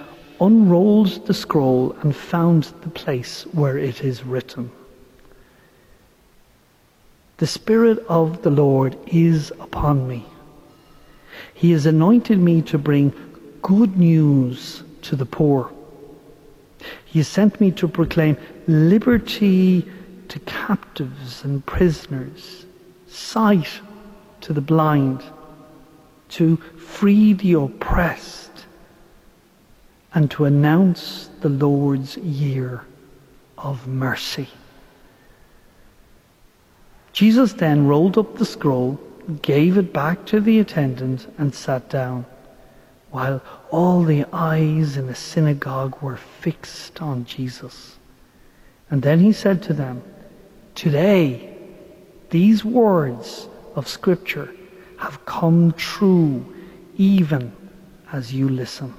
unrolled 0.40 1.26
the 1.26 1.34
scroll 1.34 1.96
and 2.02 2.14
found 2.14 2.72
the 2.82 2.90
place 2.90 3.42
where 3.54 3.76
it 3.76 4.04
is 4.04 4.22
written. 4.22 4.70
The 7.38 7.48
Spirit 7.48 7.98
of 8.08 8.42
the 8.42 8.50
Lord 8.50 8.96
is 9.08 9.50
upon 9.58 10.06
me. 10.06 10.24
He 11.54 11.72
has 11.72 11.86
anointed 11.86 12.38
me 12.38 12.62
to 12.62 12.78
bring 12.78 13.12
good 13.62 13.96
news 13.96 14.84
to 15.02 15.16
the 15.16 15.26
poor. 15.26 15.72
He 17.04 17.18
has 17.18 17.26
sent 17.26 17.60
me 17.60 17.72
to 17.72 17.88
proclaim 17.88 18.36
liberty 18.68 19.84
to 20.28 20.38
captives 20.46 21.42
and 21.42 21.66
prisoners, 21.66 22.64
sight 23.08 23.80
to 24.42 24.52
the 24.52 24.60
blind, 24.60 25.20
to 26.28 26.58
free 26.78 27.32
the 27.32 27.54
oppressed, 27.54 28.45
and 30.16 30.30
to 30.30 30.46
announce 30.46 31.28
the 31.42 31.48
Lord's 31.50 32.16
year 32.16 32.82
of 33.58 33.86
mercy. 33.86 34.48
Jesus 37.12 37.52
then 37.52 37.86
rolled 37.86 38.16
up 38.16 38.38
the 38.38 38.46
scroll, 38.46 38.98
gave 39.42 39.76
it 39.76 39.92
back 39.92 40.24
to 40.24 40.40
the 40.40 40.58
attendant, 40.58 41.30
and 41.36 41.54
sat 41.54 41.90
down, 41.90 42.24
while 43.10 43.42
all 43.70 44.04
the 44.04 44.24
eyes 44.32 44.96
in 44.96 45.06
the 45.06 45.14
synagogue 45.14 46.00
were 46.00 46.16
fixed 46.16 47.02
on 47.02 47.26
Jesus. 47.26 47.96
And 48.88 49.02
then 49.02 49.20
he 49.20 49.34
said 49.34 49.62
to 49.64 49.74
them, 49.74 50.02
Today, 50.74 51.54
these 52.30 52.64
words 52.64 53.48
of 53.74 53.86
Scripture 53.86 54.50
have 54.96 55.26
come 55.26 55.72
true 55.72 56.54
even 56.96 57.52
as 58.10 58.32
you 58.32 58.48
listen. 58.48 58.94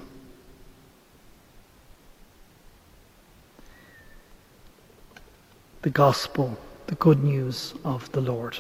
The 5.88 5.94
Gospel 5.94 6.58
the 6.88 6.96
good 6.96 7.24
news 7.24 7.74
of 7.86 8.12
the 8.12 8.20
Lord. 8.20 8.58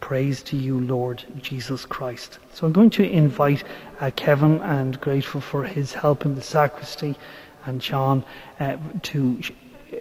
Praise 0.00 0.42
to 0.44 0.56
you, 0.56 0.80
Lord 0.80 1.22
Jesus 1.42 1.84
Christ. 1.84 2.38
So 2.54 2.66
I'm 2.66 2.72
going 2.72 2.88
to 2.88 3.06
invite 3.06 3.64
uh, 4.00 4.10
Kevin 4.16 4.62
and 4.62 4.98
grateful 4.98 5.42
for 5.42 5.64
his 5.64 5.92
help 5.92 6.24
in 6.24 6.34
the 6.34 6.40
sacristy 6.40 7.16
and 7.66 7.82
John 7.82 8.24
uh, 8.60 8.78
to 9.02 9.42
sh- 9.42 9.52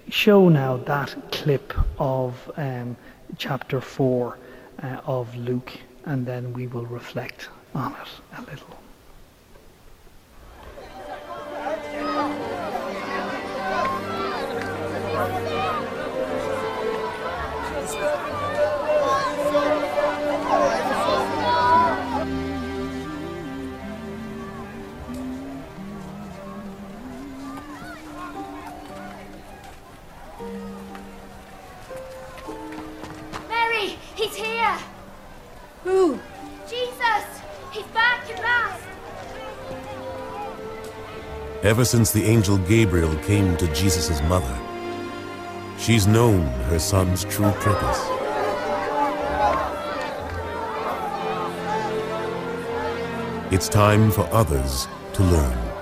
show 0.07 0.47
now 0.47 0.77
that 0.77 1.33
clip 1.33 1.73
of 1.99 2.49
um, 2.55 2.95
chapter 3.37 3.81
4 3.81 4.37
uh, 4.83 5.01
of 5.05 5.35
Luke 5.35 5.73
and 6.05 6.25
then 6.25 6.53
we 6.53 6.67
will 6.67 6.85
reflect 6.85 7.49
on 7.75 7.91
it 7.91 8.37
a 8.37 8.41
little. 8.43 8.82
Ever 41.73 41.83
since 41.83 42.11
the 42.11 42.23
angel 42.23 42.59
Gabriel 42.67 43.15
came 43.23 43.57
to 43.57 43.65
Jesus' 43.73 44.21
mother. 44.29 44.55
She's 45.79 46.05
known 46.05 46.41
her 46.69 46.77
son's 46.77 47.23
true 47.23 47.51
purpose. 47.53 47.99
It's 53.51 53.67
time 53.67 54.11
for 54.11 54.29
others 54.31 54.87
to 55.13 55.23
learn. 55.23 55.72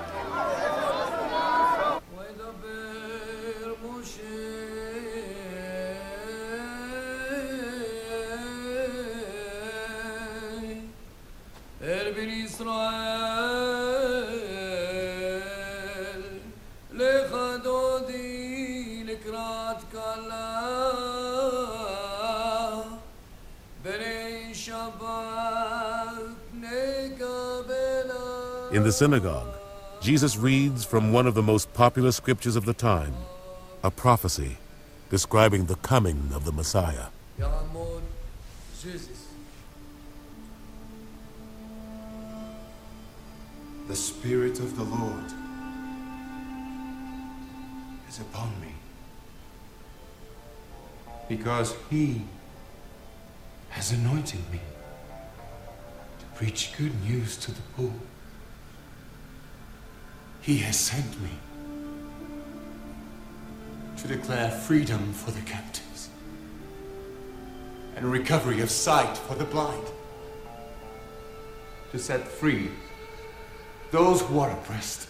In 28.72 28.84
the 28.84 28.90
synagogue, 28.90 29.54
Jesus 30.00 30.38
reads 30.38 30.82
from 30.82 31.12
one 31.12 31.26
of 31.26 31.34
the 31.34 31.42
most 31.42 31.74
popular 31.74 32.10
scriptures 32.10 32.56
of 32.56 32.64
the 32.64 32.72
time, 32.72 33.12
a 33.84 33.90
prophecy 33.90 34.56
describing 35.10 35.66
the 35.66 35.74
coming 35.76 36.30
of 36.34 36.46
the 36.46 36.52
Messiah. 36.52 37.08
The 43.88 43.94
Spirit 43.94 44.58
of 44.58 44.74
the 44.74 44.84
Lord 44.84 45.30
is 48.08 48.20
upon 48.20 48.58
me 48.58 48.72
because 51.28 51.76
He 51.90 52.22
has 53.68 53.92
anointed 53.92 54.40
me 54.50 54.60
to 56.20 56.24
preach 56.36 56.72
good 56.78 56.98
news 57.04 57.36
to 57.36 57.50
the 57.52 57.60
poor. 57.76 57.92
He 60.42 60.58
has 60.58 60.76
sent 60.76 61.20
me 61.22 61.30
to 63.96 64.08
declare 64.08 64.50
freedom 64.50 65.12
for 65.12 65.30
the 65.30 65.40
captives 65.42 66.08
and 67.94 68.04
recovery 68.04 68.60
of 68.60 68.68
sight 68.68 69.16
for 69.16 69.36
the 69.36 69.44
blind, 69.44 69.86
to 71.92 71.98
set 71.98 72.26
free 72.26 72.70
those 73.92 74.20
who 74.22 74.40
are 74.40 74.50
oppressed. 74.50 75.06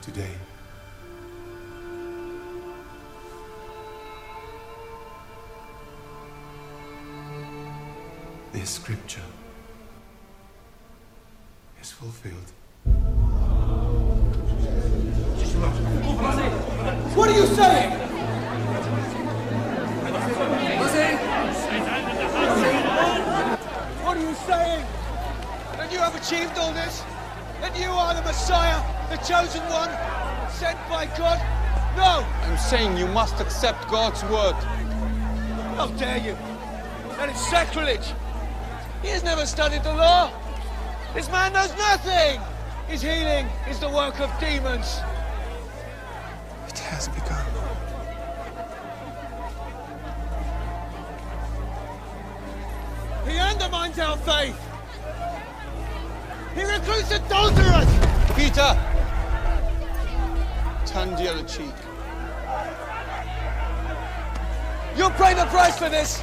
Today, 0.00 0.30
this 8.52 8.68
scripture 8.68 9.22
is 11.80 11.90
fulfilled. 11.90 12.52
What 17.16 17.30
are 17.30 17.34
you 17.34 17.46
saying? 17.46 17.92
What 24.04 24.16
are 24.16 24.20
you 24.20 24.34
saying? 24.34 24.86
That 25.76 25.90
you 25.90 25.98
have 25.98 26.14
achieved 26.14 26.58
all 26.58 26.72
this? 26.72 27.02
That 27.60 27.78
you 27.78 27.88
are 27.88 28.14
the 28.14 28.22
Messiah, 28.22 28.82
the 29.08 29.16
chosen 29.24 29.62
one, 29.70 29.88
sent 30.50 30.78
by 30.90 31.06
God? 31.16 31.40
No! 31.96 32.26
I'm 32.42 32.58
saying 32.58 32.98
you 32.98 33.06
must 33.06 33.40
accept 33.40 33.88
God's 33.88 34.22
word. 34.24 34.54
How 35.76 35.86
dare 35.96 36.18
you? 36.18 36.36
That 37.16 37.30
is 37.30 37.40
sacrilege! 37.48 38.12
He 39.02 39.08
has 39.08 39.24
never 39.24 39.44
studied 39.46 39.82
the 39.82 39.92
law. 39.92 40.30
This 41.12 41.28
man 41.30 41.52
knows 41.52 41.76
nothing. 41.76 42.40
His 42.86 43.02
healing 43.02 43.46
is 43.68 43.80
the 43.80 43.88
work 43.88 44.20
of 44.20 44.30
demons. 44.38 45.00
It 46.68 46.78
has 46.78 47.08
begun. 47.08 47.44
He 53.28 53.38
undermines 53.38 53.98
our 53.98 54.16
faith. 54.18 54.60
He 56.54 56.62
recruits 56.62 57.10
adulterers. 57.10 57.88
Peter! 58.36 58.78
Turn 60.86 61.10
the 61.16 61.30
other 61.30 61.44
cheek. 61.44 61.74
You'll 64.96 65.10
pay 65.10 65.34
the 65.34 65.46
price 65.46 65.78
for 65.78 65.88
this. 65.88 66.22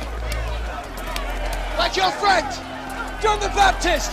Like 1.77 1.95
your 1.95 2.11
friend. 2.11 2.68
John 3.21 3.39
the 3.41 3.49
Baptist. 3.49 4.11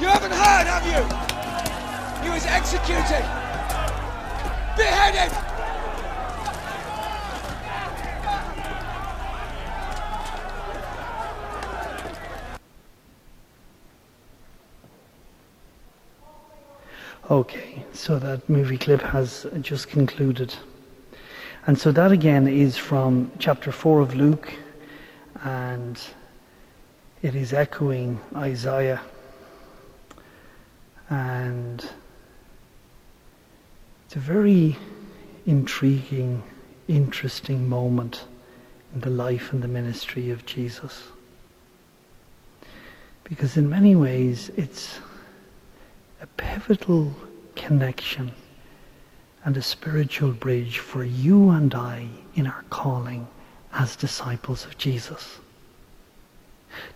You 0.00 0.08
haven't 0.08 0.32
heard, 0.32 0.66
have 0.66 0.86
you? 0.86 1.02
He 2.24 2.30
was 2.30 2.46
executed, 2.46 3.22
beheaded. 4.74 5.30
Okay, 17.30 17.84
so 17.92 18.18
that 18.18 18.48
movie 18.48 18.78
clip 18.78 19.02
has 19.02 19.46
just 19.60 19.88
concluded. 19.88 20.54
And 21.66 21.78
so 21.78 21.92
that 21.92 22.12
again 22.12 22.46
is 22.48 22.78
from 22.78 23.30
chapter 23.38 23.70
4 23.72 24.00
of 24.00 24.14
Luke 24.14 24.52
and 25.42 25.98
it 27.24 27.34
is 27.34 27.54
echoing 27.54 28.20
Isaiah. 28.36 29.00
And 31.08 31.82
it's 34.04 34.16
a 34.16 34.18
very 34.18 34.76
intriguing, 35.46 36.42
interesting 36.86 37.66
moment 37.66 38.26
in 38.92 39.00
the 39.00 39.08
life 39.08 39.54
and 39.54 39.62
the 39.62 39.68
ministry 39.68 40.28
of 40.28 40.44
Jesus. 40.44 41.02
Because 43.22 43.56
in 43.56 43.70
many 43.70 43.96
ways, 43.96 44.50
it's 44.58 44.98
a 46.20 46.26
pivotal 46.26 47.10
connection 47.56 48.32
and 49.46 49.56
a 49.56 49.62
spiritual 49.62 50.32
bridge 50.32 50.76
for 50.76 51.04
you 51.04 51.48
and 51.48 51.74
I 51.74 52.06
in 52.34 52.46
our 52.46 52.64
calling 52.68 53.26
as 53.72 53.96
disciples 53.96 54.66
of 54.66 54.76
Jesus. 54.76 55.38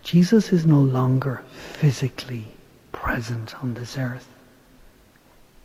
Jesus 0.03 0.51
is 0.51 0.65
no 0.65 0.79
longer 0.79 1.43
physically 1.51 2.45
present 2.91 3.55
on 3.63 3.73
this 3.73 3.97
earth. 3.97 4.27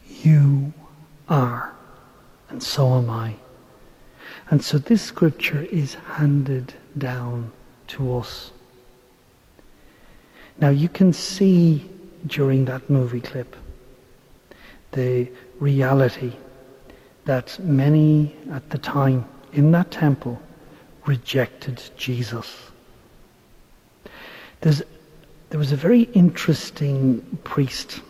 You 0.07 0.73
are, 1.29 1.73
and 2.51 2.63
so 2.63 2.95
am 2.95 3.11
I. 3.11 3.35
And 4.51 4.63
so 4.63 4.79
this 4.79 5.03
scripture 5.03 5.63
is 5.63 5.95
handed 5.95 6.75
down 6.99 7.53
to 7.89 8.19
us. 8.19 8.51
Now 10.61 10.69
you 10.69 10.89
can 10.89 11.13
see 11.13 11.91
during 12.27 12.65
that 12.67 12.89
movie 12.89 13.21
clip 13.21 13.57
the 14.93 15.29
reality 15.59 16.33
that 17.25 17.59
many 17.59 18.37
at 18.53 18.71
the 18.71 18.79
time 18.79 19.25
in 19.53 19.73
that 19.73 19.91
temple 19.91 20.41
rejected 21.07 21.83
Jesus. 21.97 22.71
There's, 24.61 24.83
there 25.51 25.59
was 25.59 25.73
a 25.73 25.77
very 25.77 26.03
interesting 26.15 27.21
priest 27.45 28.01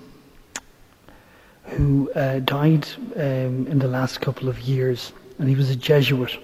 who 1.65 2.11
uh, 2.13 2.41
died 2.41 2.87
um, 3.17 3.67
in 3.67 3.79
the 3.79 3.89
last 3.89 4.21
couple 4.21 4.49
of 4.49 4.61
years, 4.61 5.13
and 5.39 5.49
he 5.49 5.55
was 5.55 5.71
a 5.71 5.77
Jesuit. 5.77 6.39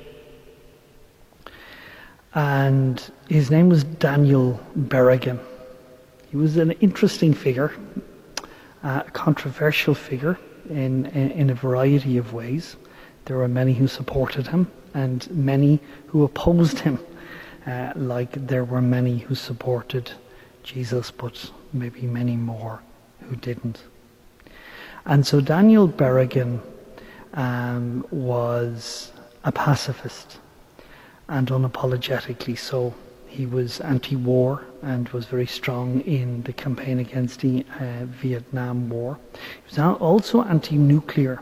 And 2.35 3.03
his 3.29 3.51
name 3.51 3.69
was 3.69 3.85
Daniel 3.85 4.61
Berrigan. 4.77 5.39
He 6.31 6.37
was 6.37 6.57
an 6.57 6.71
interesting 6.73 7.35
figure, 7.35 7.73
uh, 8.85 9.03
a 9.07 9.11
controversial 9.11 9.95
figure 9.95 10.39
in, 10.69 11.07
in, 11.07 11.31
in 11.33 11.51
a 11.51 11.55
variety 11.55 12.17
of 12.17 12.33
ways. 12.33 12.77
There 13.25 13.37
were 13.37 13.49
many 13.49 13.75
who 13.75 13.89
supported 13.89 14.47
him 14.47 14.71
and 14.95 15.29
many 15.31 15.81
who 16.07 16.25
opposed 16.25 16.79
him, 16.79 16.99
uh, 17.71 17.93
like 17.97 18.33
there 18.47 18.65
were 18.65 18.83
many 18.83 19.19
who 19.19 19.35
supported 19.35 20.13
Jesus, 20.63 21.11
but 21.11 21.51
maybe 21.73 22.03
many 22.03 22.37
more 22.37 22.83
who 23.29 23.37
didn't. 23.37 23.85
And 25.07 25.27
so 25.27 25.41
Daniel 25.41 25.89
Berrigan 25.89 26.61
um, 27.35 28.05
was 28.11 29.13
a 29.45 29.53
pacifist 29.53 30.39
and 31.29 31.49
unapologetically 31.49 32.59
so. 32.59 32.95
He 33.27 33.47
was 33.47 33.81
anti-war 33.81 34.65
and 34.83 35.09
was 35.11 35.27
very 35.27 35.47
strong 35.47 36.01
in 36.01 36.43
the 36.43 36.53
campaign 36.53 36.99
against 36.99 37.41
the 37.41 37.65
uh, 37.79 38.05
Vietnam 38.07 38.89
War. 38.89 39.19
He 39.33 39.77
was 39.77 39.79
also 39.79 40.43
anti-nuclear, 40.43 41.41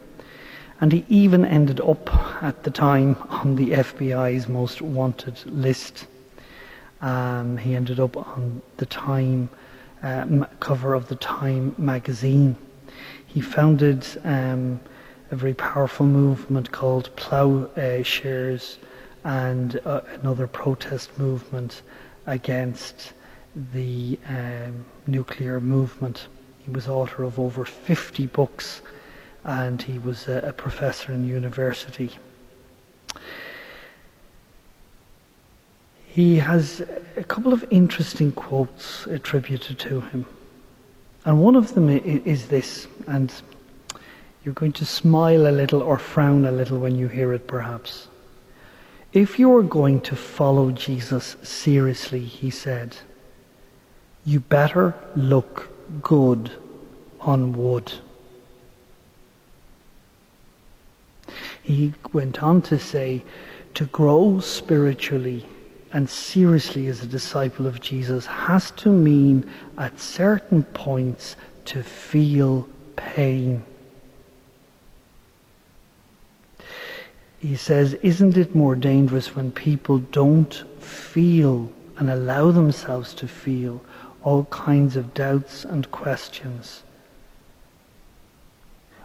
and 0.80 0.92
he 0.92 1.06
even 1.08 1.46
ended 1.46 1.80
up 1.80 2.14
at 2.42 2.62
the 2.64 2.70
time 2.70 3.16
on 3.30 3.56
the 3.56 3.70
FBI's 3.70 4.48
most 4.48 4.82
wanted 4.82 5.40
list. 5.46 6.06
Um, 7.00 7.56
he 7.58 7.74
ended 7.74 8.00
up 8.00 8.16
on 8.16 8.62
the 8.76 8.86
Time 8.86 9.50
uh, 10.02 10.46
cover 10.60 10.94
of 10.94 11.08
the 11.08 11.16
Time 11.16 11.74
magazine. 11.78 12.56
He 13.26 13.40
founded 13.40 14.06
um, 14.24 14.80
a 15.30 15.36
very 15.36 15.54
powerful 15.54 16.06
movement 16.06 16.72
called 16.72 17.14
Ploughshares 17.16 18.78
and 19.24 19.80
uh, 19.84 20.00
another 20.20 20.46
protest 20.46 21.16
movement 21.18 21.82
against 22.26 23.12
the 23.72 24.18
um, 24.28 24.84
nuclear 25.06 25.60
movement. 25.60 26.28
He 26.58 26.70
was 26.70 26.88
author 26.88 27.24
of 27.24 27.38
over 27.38 27.64
50 27.64 28.26
books 28.26 28.82
and 29.44 29.80
he 29.80 29.98
was 29.98 30.28
a, 30.28 30.38
a 30.38 30.52
professor 30.52 31.12
in 31.12 31.26
university. 31.26 32.12
He 36.18 36.34
has 36.38 36.82
a 37.16 37.22
couple 37.22 37.52
of 37.52 37.64
interesting 37.70 38.32
quotes 38.32 39.06
attributed 39.06 39.78
to 39.78 40.00
him. 40.00 40.26
And 41.24 41.40
one 41.40 41.54
of 41.54 41.74
them 41.74 41.88
is 41.88 42.48
this, 42.48 42.88
and 43.06 43.32
you're 44.42 44.52
going 44.52 44.72
to 44.72 44.84
smile 44.84 45.46
a 45.46 45.54
little 45.54 45.80
or 45.80 45.96
frown 45.96 46.44
a 46.44 46.50
little 46.50 46.80
when 46.80 46.96
you 46.96 47.06
hear 47.06 47.32
it 47.34 47.46
perhaps. 47.46 48.08
If 49.12 49.38
you're 49.38 49.62
going 49.62 50.00
to 50.00 50.16
follow 50.16 50.72
Jesus 50.72 51.36
seriously, 51.44 52.24
he 52.24 52.50
said, 52.50 52.96
you 54.24 54.40
better 54.40 54.96
look 55.14 55.70
good 56.02 56.50
on 57.20 57.52
wood. 57.52 57.92
He 61.62 61.94
went 62.12 62.42
on 62.42 62.60
to 62.62 62.76
say, 62.76 63.22
to 63.74 63.84
grow 63.84 64.40
spiritually 64.40 65.46
and 65.92 66.08
seriously 66.08 66.86
as 66.88 67.02
a 67.02 67.06
disciple 67.06 67.66
of 67.66 67.80
Jesus 67.80 68.26
has 68.26 68.70
to 68.72 68.90
mean 68.90 69.50
at 69.76 69.98
certain 69.98 70.62
points 70.64 71.36
to 71.66 71.82
feel 71.82 72.68
pain. 72.96 73.64
he 77.38 77.54
says, 77.56 77.94
Isn't 77.94 78.36
it 78.36 78.54
more 78.54 78.74
dangerous 78.74 79.36
when 79.36 79.52
people 79.52 79.98
don't 79.98 80.64
feel 80.80 81.72
and 81.96 82.10
allow 82.10 82.50
themselves 82.50 83.14
to 83.14 83.28
feel 83.28 83.84
all 84.22 84.44
kinds 84.46 84.96
of 84.96 85.14
doubts 85.14 85.64
and 85.64 85.90
questions? 85.90 86.82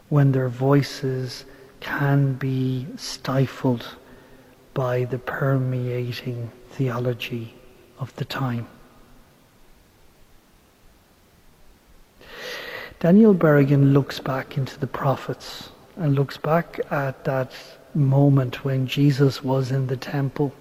When 0.09 0.31
their 0.31 0.49
voices 0.49 1.45
can 1.79 2.33
be 2.33 2.87
stifled 2.97 3.95
by 4.73 5.05
the 5.05 5.19
permeating 5.19 6.51
theology 6.71 7.53
of 7.99 8.15
the 8.15 8.25
time. 8.25 8.67
Daniel 12.99 13.36
Berrigan 13.36 13.93
looks 13.93 14.19
back 14.19 14.57
into 14.57 14.79
the 14.79 14.88
prophets 14.88 15.69
and 15.97 16.15
looks 16.15 16.38
back 16.38 16.79
at 16.89 17.25
that 17.25 17.51
moment 17.93 18.63
when 18.63 18.88
Jesus 18.88 19.43
was 19.43 19.71
in 19.71 19.88
the 19.88 19.97
temple, 19.97 20.53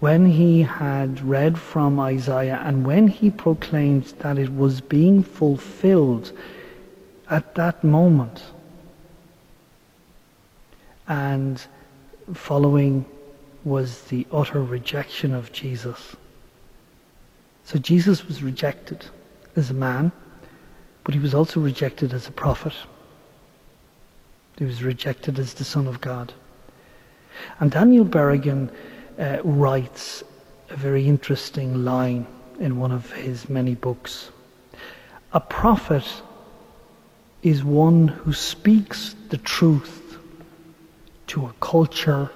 when 0.00 0.26
he 0.26 0.62
had 0.62 1.20
read 1.20 1.58
from 1.58 2.00
Isaiah 2.00 2.60
and 2.64 2.86
when 2.86 3.08
he 3.08 3.30
proclaimed 3.30 4.04
that 4.20 4.38
it 4.38 4.54
was 4.54 4.80
being 4.80 5.22
fulfilled 5.22 6.32
at 7.28 7.54
that 7.54 7.84
moment. 7.84 8.42
And 11.06 11.62
following 12.32 13.04
was 13.64 14.02
the 14.04 14.26
utter 14.32 14.62
rejection 14.62 15.34
of 15.34 15.52
Jesus. 15.52 16.16
So 17.64 17.78
Jesus 17.78 18.26
was 18.26 18.42
rejected 18.42 19.06
as 19.56 19.70
a 19.70 19.74
man, 19.74 20.12
but 21.04 21.14
he 21.14 21.20
was 21.20 21.34
also 21.34 21.60
rejected 21.60 22.12
as 22.12 22.26
a 22.26 22.32
prophet. 22.32 22.74
He 24.58 24.64
was 24.64 24.82
rejected 24.82 25.38
as 25.38 25.54
the 25.54 25.64
Son 25.64 25.86
of 25.86 26.00
God. 26.00 26.32
And 27.60 27.70
Daniel 27.70 28.04
Berrigan 28.04 28.70
uh, 29.18 29.38
writes 29.44 30.22
a 30.70 30.76
very 30.76 31.06
interesting 31.06 31.84
line 31.84 32.26
in 32.58 32.78
one 32.78 32.92
of 32.92 33.10
his 33.12 33.48
many 33.48 33.74
books. 33.74 34.30
A 35.32 35.40
prophet 35.40 36.04
is 37.42 37.64
one 37.64 38.08
who 38.08 38.32
speaks 38.32 39.14
the 39.30 39.38
truth 39.38 40.18
to 41.28 41.46
a 41.46 41.54
culture 41.60 42.30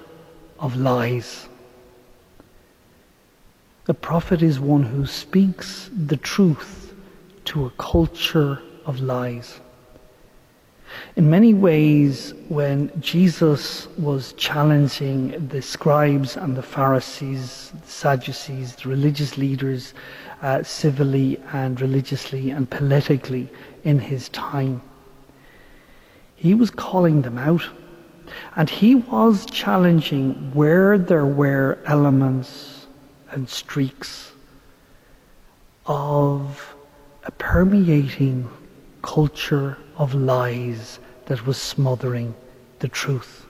of 0.59 0.77
lies. 0.77 1.49
The 3.87 3.95
prophet 3.95 4.43
is 4.43 4.59
one 4.59 4.83
who 4.83 5.07
speaks 5.07 5.91
the 5.95 6.17
truth 6.17 6.95
to 7.47 7.67
a 7.67 7.71
culture 7.71 8.63
of 8.87 9.01
lies. 9.01 9.61
In 11.17 11.29
many 11.29 11.55
ways, 11.55 12.35
when 12.49 12.91
Jesus 13.01 13.89
was 13.99 14.33
challenging 14.35 15.49
the 15.49 15.61
scribes 15.61 16.37
and 16.37 16.57
the 16.57 16.63
Pharisees, 16.63 17.73
the 17.85 17.91
Sadducees, 17.91 18.77
the 18.77 18.89
religious 18.89 19.37
leaders, 19.37 19.95
uh, 20.43 20.63
civilly 20.63 21.41
and 21.53 21.81
religiously 21.81 22.51
and 22.51 22.69
politically 22.71 23.49
in 23.83 23.99
his 23.99 24.29
time, 24.31 24.83
He 26.37 26.55
was 26.55 26.71
calling 26.71 27.23
them 27.23 27.39
out. 27.39 27.63
And 28.57 28.69
he 28.71 28.95
was 28.95 29.47
challenging 29.47 30.51
where 30.55 30.99
there 30.99 31.27
were 31.27 31.79
elements 31.87 32.87
and 33.31 33.49
streaks 33.49 34.33
of 35.87 36.75
a 37.25 37.31
permeating 37.33 38.49
culture 39.03 39.77
of 39.97 40.15
lies 40.15 40.99
that 41.27 41.47
was 41.47 41.61
smothering 41.61 42.35
the 42.79 42.89
truth. 42.89 43.47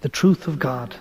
The 0.00 0.08
truth 0.08 0.46
of 0.46 0.58
God, 0.58 0.94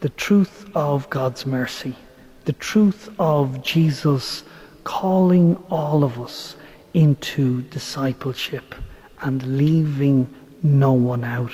the 0.00 0.10
truth 0.10 0.66
of 0.74 1.08
God's 1.10 1.46
mercy, 1.46 1.96
the 2.44 2.52
truth 2.54 3.10
of 3.18 3.62
Jesus 3.62 4.44
calling 4.84 5.56
all 5.70 6.04
of 6.04 6.20
us 6.20 6.56
into 6.94 7.62
discipleship 7.62 8.74
and 9.20 9.58
leaving 9.58 10.32
no 10.62 10.92
one 10.92 11.24
out. 11.24 11.52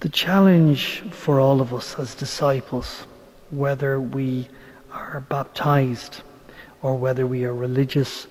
The 0.00 0.08
challenge 0.10 1.02
for 1.10 1.40
all 1.40 1.62
of 1.62 1.72
us 1.72 1.98
as 1.98 2.14
disciples, 2.14 3.06
whether 3.50 3.98
we 3.98 4.48
are 4.92 5.24
baptized 5.28 6.20
or 6.82 6.96
whether 6.96 7.26
we 7.26 7.44
are 7.44 7.54
religious 7.54 8.26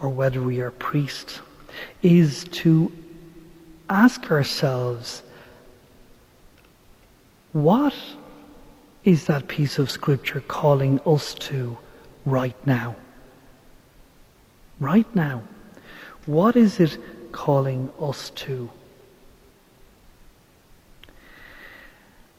or 0.00 0.08
whether 0.08 0.40
we 0.40 0.60
are 0.60 0.70
priests, 0.70 1.40
is 2.02 2.44
to 2.44 2.90
ask 3.90 4.30
ourselves 4.30 5.22
what 7.52 7.94
is 9.08 9.24
that 9.24 9.48
piece 9.48 9.78
of 9.78 9.90
scripture 9.90 10.42
calling 10.48 11.00
us 11.06 11.32
to 11.32 11.78
right 12.26 12.66
now? 12.66 12.94
Right 14.80 15.06
now. 15.16 15.42
What 16.26 16.56
is 16.56 16.78
it 16.78 16.98
calling 17.32 17.90
us 17.98 18.28
to? 18.44 18.70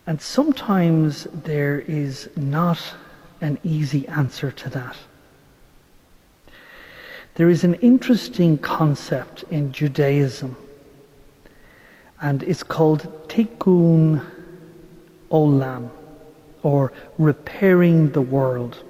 And 0.06 0.22
sometimes 0.22 1.24
there 1.34 1.80
is 1.80 2.30
not 2.36 2.80
an 3.42 3.58
easy 3.64 4.08
answer 4.08 4.52
to 4.52 4.70
that. 4.70 4.96
There 7.34 7.50
is 7.50 7.64
an 7.64 7.74
interesting 7.76 8.60
concept 8.60 9.44
in 9.50 9.72
Judaism, 9.72 10.56
and 12.22 12.44
it's 12.44 12.62
called 12.62 13.28
tikkun 13.28 14.24
olam 15.32 15.90
or 16.64 16.92
repairing 17.18 18.12
the 18.12 18.22
world. 18.22 18.84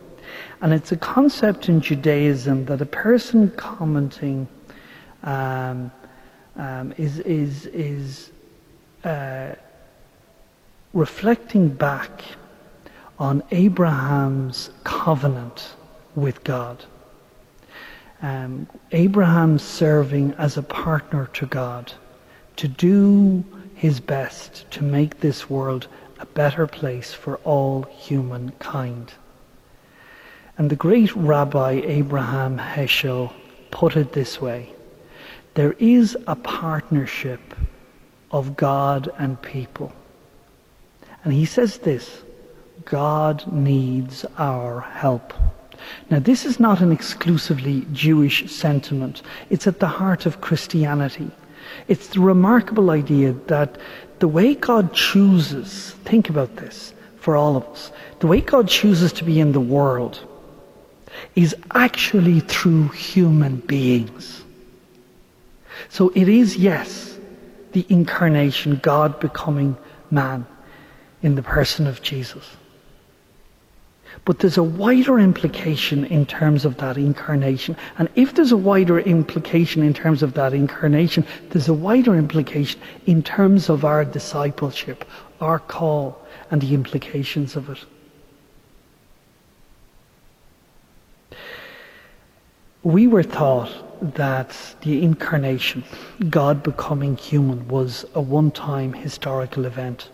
And 0.62 0.73
it's 0.73 0.91
a 0.91 0.97
concept 0.97 1.69
in 1.69 1.82
Judaism 1.82 2.65
that 2.65 2.82
a 2.82 2.86
person 2.86 3.51
commenting 3.51 4.47
um, 5.23 5.91
um, 6.55 6.93
is, 6.97 7.19
is, 7.19 7.65
is 7.67 8.32
uh, 9.03 9.55
reflecting 10.93 11.69
back 11.69 12.23
on 13.17 13.43
Abraham's 13.51 14.69
covenant 14.84 15.73
with 16.15 16.43
God. 16.43 16.84
Um, 18.21 18.67
Abraham 18.91 19.60
serving 19.60 20.34
as 20.34 20.58
a 20.58 20.63
partner 20.63 21.27
to 21.34 21.45
God 21.45 21.93
to 22.58 22.67
do 22.67 23.43
his 23.75 24.01
best 24.01 24.69
to 24.71 24.84
make 24.84 25.21
this 25.21 25.49
world 25.49 25.88
a 26.19 26.25
better 26.25 26.67
place 26.67 27.13
for 27.13 27.38
all 27.38 27.84
humankind. 27.84 29.13
And 30.58 30.69
the 30.69 30.75
great 30.75 31.15
Rabbi 31.15 31.82
Abraham 31.86 32.58
Heschel 32.58 33.32
put 33.71 33.95
it 33.95 34.13
this 34.13 34.41
way 34.41 34.73
there 35.55 35.73
is 35.79 36.15
a 36.27 36.36
partnership 36.36 37.39
of 38.32 38.55
God 38.55 39.10
and 39.17 39.41
people. 39.41 39.91
And 41.23 41.34
he 41.34 41.45
says 41.45 41.79
this 41.79 42.21
God 42.86 43.51
needs 43.51 44.25
our 44.38 44.82
help. 44.82 45.34
Now, 46.10 46.19
this 46.19 46.45
is 46.45 46.60
not 46.60 46.82
an 46.82 46.91
exclusively 46.91 47.86
Jewish 47.93 48.51
sentiment, 48.51 49.21
it's 49.49 49.67
at 49.67 49.79
the 49.79 49.88
heart 49.88 50.25
of 50.25 50.41
Christianity. 50.41 51.32
It's 51.88 52.08
the 52.08 52.19
remarkable 52.19 52.89
idea 52.89 53.34
that 53.47 53.77
the 54.19 54.27
way 54.27 54.55
God 54.55 54.93
chooses, 54.93 55.91
think 56.05 56.29
about 56.29 56.55
this 56.55 56.93
for 57.17 57.36
all 57.36 57.55
of 57.55 57.63
us, 57.65 57.91
the 58.19 58.27
way 58.27 58.41
God 58.41 58.67
chooses 58.67 59.13
to 59.13 59.23
be 59.23 59.39
in 59.39 59.51
the 59.51 59.60
world 59.60 60.25
is 61.36 61.55
actually 61.73 62.39
through 62.41 62.89
human 62.89 63.58
beings. 63.58 64.43
So 65.89 66.12
it 66.15 66.27
is, 66.27 66.58
yes, 66.58 67.17
the 67.71 67.86
incarnation, 67.89 68.79
God 68.82 69.19
becoming 69.19 69.77
man 70.12 70.45
in 71.21 71.36
the 71.36 71.43
person 71.43 71.88
of 71.88 72.01
Jesus. 72.01 72.45
But 74.30 74.38
there's 74.38 74.60
a 74.60 74.63
wider 74.63 75.18
implication 75.18 76.06
in 76.06 76.28
terms 76.28 76.63
of 76.63 76.78
that 76.78 77.00
incarnation. 77.00 77.76
And 77.98 78.10
if 78.13 78.36
there's 78.36 78.52
a 78.52 78.58
wider 78.58 79.00
implication 79.00 79.82
in 79.82 79.92
terms 79.92 80.22
of 80.22 80.36
that 80.36 80.54
incarnation, 80.54 81.26
there's 81.50 81.68
a 81.68 81.74
wider 81.74 82.15
implication 82.15 82.80
in 83.08 83.24
terms 83.24 83.70
of 83.70 83.84
our 83.84 84.06
discipleship, 84.06 85.04
our 85.42 85.58
call, 85.58 86.24
and 86.52 86.62
the 86.62 86.76
implications 86.76 87.56
of 87.56 87.72
it. 87.72 87.80
We 92.84 93.08
were 93.08 93.24
taught 93.24 93.72
that 94.13 94.56
the 94.82 95.02
incarnation, 95.02 95.84
God 96.30 96.62
becoming 96.62 97.18
human, 97.18 97.68
was 97.68 98.06
a 98.13 98.22
one 98.22 98.52
time 98.52 98.94
historical 98.94 99.65
event 99.65 100.10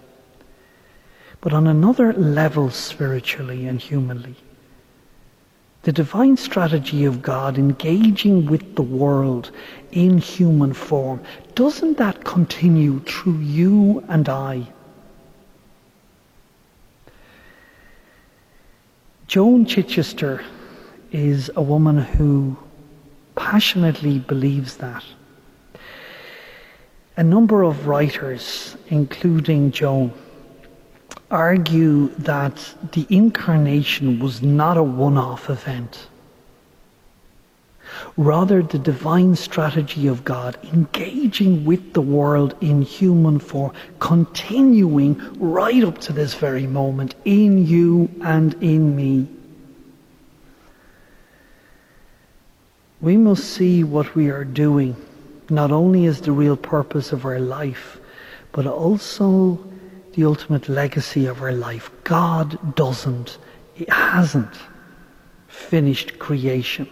but 1.46 1.54
on 1.54 1.68
another 1.68 2.12
level 2.14 2.72
spiritually 2.72 3.68
and 3.68 3.80
humanly. 3.80 4.34
The 5.84 5.92
divine 5.92 6.38
strategy 6.38 7.06
of 7.06 7.22
God 7.22 7.60
engaging 7.60 8.48
with 8.48 8.76
the 8.76 8.82
world 8.82 9.52
in 9.92 10.18
human 10.18 10.74
form, 10.74 11.22
doesn't 11.54 12.00
that 12.00 12.24
continue 12.24 13.00
through 13.02 13.38
you 13.38 14.04
and 14.10 14.28
I? 14.28 14.66
Joan 19.28 19.68
Chittister 19.68 20.44
is 21.12 21.52
a 21.56 21.62
woman 21.62 22.00
who 22.00 22.58
passionately 23.36 24.18
believes 24.18 24.78
that. 24.78 25.04
A 27.18 27.24
number 27.24 27.62
of 27.62 27.86
writers, 27.86 28.78
including 28.88 29.70
Joan, 29.70 30.12
argue 31.32 32.08
that 32.20 32.74
the 32.92 33.06
incarnation 33.10 34.20
was 34.20 34.42
not 34.42 34.78
a 34.78 34.84
one 34.84 35.18
off 35.18 35.50
event. 35.50 36.08
Rather, 38.18 38.62
the 38.62 38.80
divine 38.80 39.36
strategy 39.36 40.08
of 40.08 40.24
God 40.24 40.58
engaging 40.74 41.66
with 41.66 41.94
the 41.94 42.02
world 42.02 42.56
in 42.62 42.82
human 42.82 43.40
form, 43.40 43.74
continuing 44.00 45.22
right 45.40 45.84
up 45.84 45.98
to 46.00 46.14
this 46.14 46.34
very 46.34 46.68
moment 46.68 47.16
in 47.26 47.66
you 47.66 48.10
and 48.22 48.54
in 48.64 48.96
me. 48.96 49.28
We 53.02 53.18
must 53.18 53.44
see 53.44 53.84
what 53.84 54.16
we 54.16 54.30
are 54.30 54.46
doing 54.46 54.96
not 55.50 55.72
only 55.72 56.06
as 56.06 56.22
the 56.22 56.32
real 56.32 56.58
purpose 56.58 57.12
of 57.12 57.26
our 57.26 57.40
life, 57.40 58.00
but 58.52 58.66
also 58.66 59.64
the 60.16 60.26
ultimate 60.26 60.70
legacy 60.70 61.26
of 61.26 61.42
our 61.42 61.52
life. 61.52 61.92
God 62.04 62.76
doesn't, 62.76 63.38
He 63.74 63.86
hasn't 63.90 64.56
finished 65.48 66.20
creation. 66.20 66.90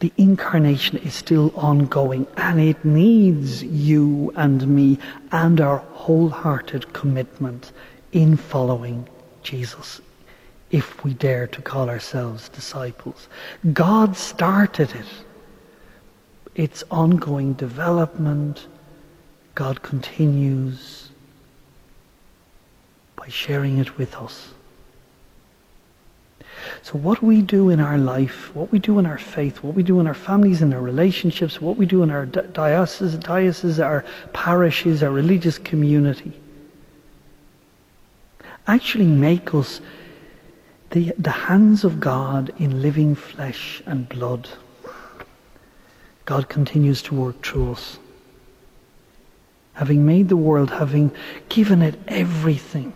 The 0.00 0.12
incarnation 0.18 0.98
is 0.98 1.14
still 1.14 1.50
ongoing 1.56 2.26
and 2.36 2.60
it 2.60 2.84
needs 2.84 3.62
you 3.62 4.32
and 4.36 4.68
me 4.68 4.98
and 5.32 5.60
our 5.60 5.78
wholehearted 5.78 6.92
commitment 6.92 7.72
in 8.12 8.36
following 8.36 9.08
Jesus 9.42 10.02
if 10.70 11.02
we 11.02 11.14
dare 11.14 11.46
to 11.46 11.62
call 11.62 11.88
ourselves 11.88 12.50
disciples. 12.50 13.28
God 13.72 14.16
started 14.16 14.90
it. 14.94 15.06
It's 16.54 16.84
ongoing 16.90 17.54
development. 17.54 18.66
God 19.54 19.82
continues 19.82 20.99
sharing 23.32 23.78
it 23.78 23.98
with 23.98 24.14
us. 24.16 24.52
So, 26.82 26.98
what 26.98 27.22
we 27.22 27.42
do 27.42 27.70
in 27.70 27.80
our 27.80 27.98
life, 27.98 28.54
what 28.54 28.70
we 28.72 28.78
do 28.78 28.98
in 28.98 29.06
our 29.06 29.18
faith, 29.18 29.62
what 29.62 29.74
we 29.74 29.82
do 29.82 30.00
in 30.00 30.06
our 30.06 30.14
families, 30.14 30.62
in 30.62 30.72
our 30.72 30.80
relationships, 30.80 31.60
what 31.60 31.76
we 31.76 31.86
do 31.86 32.02
in 32.02 32.10
our 32.10 32.26
dioceses, 32.26 33.16
dioceses 33.16 33.80
our 33.80 34.04
parishes, 34.32 35.02
our 35.02 35.10
religious 35.10 35.58
community, 35.58 36.32
actually 38.66 39.06
make 39.06 39.54
us 39.54 39.80
the, 40.90 41.12
the 41.18 41.30
hands 41.30 41.84
of 41.84 42.00
God 42.00 42.52
in 42.58 42.82
living 42.82 43.14
flesh 43.14 43.82
and 43.86 44.08
blood. 44.08 44.48
God 46.24 46.48
continues 46.48 47.02
to 47.02 47.14
work 47.14 47.42
through 47.44 47.72
us. 47.72 47.98
Having 49.74 50.04
made 50.04 50.28
the 50.28 50.36
world, 50.36 50.70
having 50.70 51.10
given 51.48 51.80
it 51.80 51.98
everything, 52.08 52.92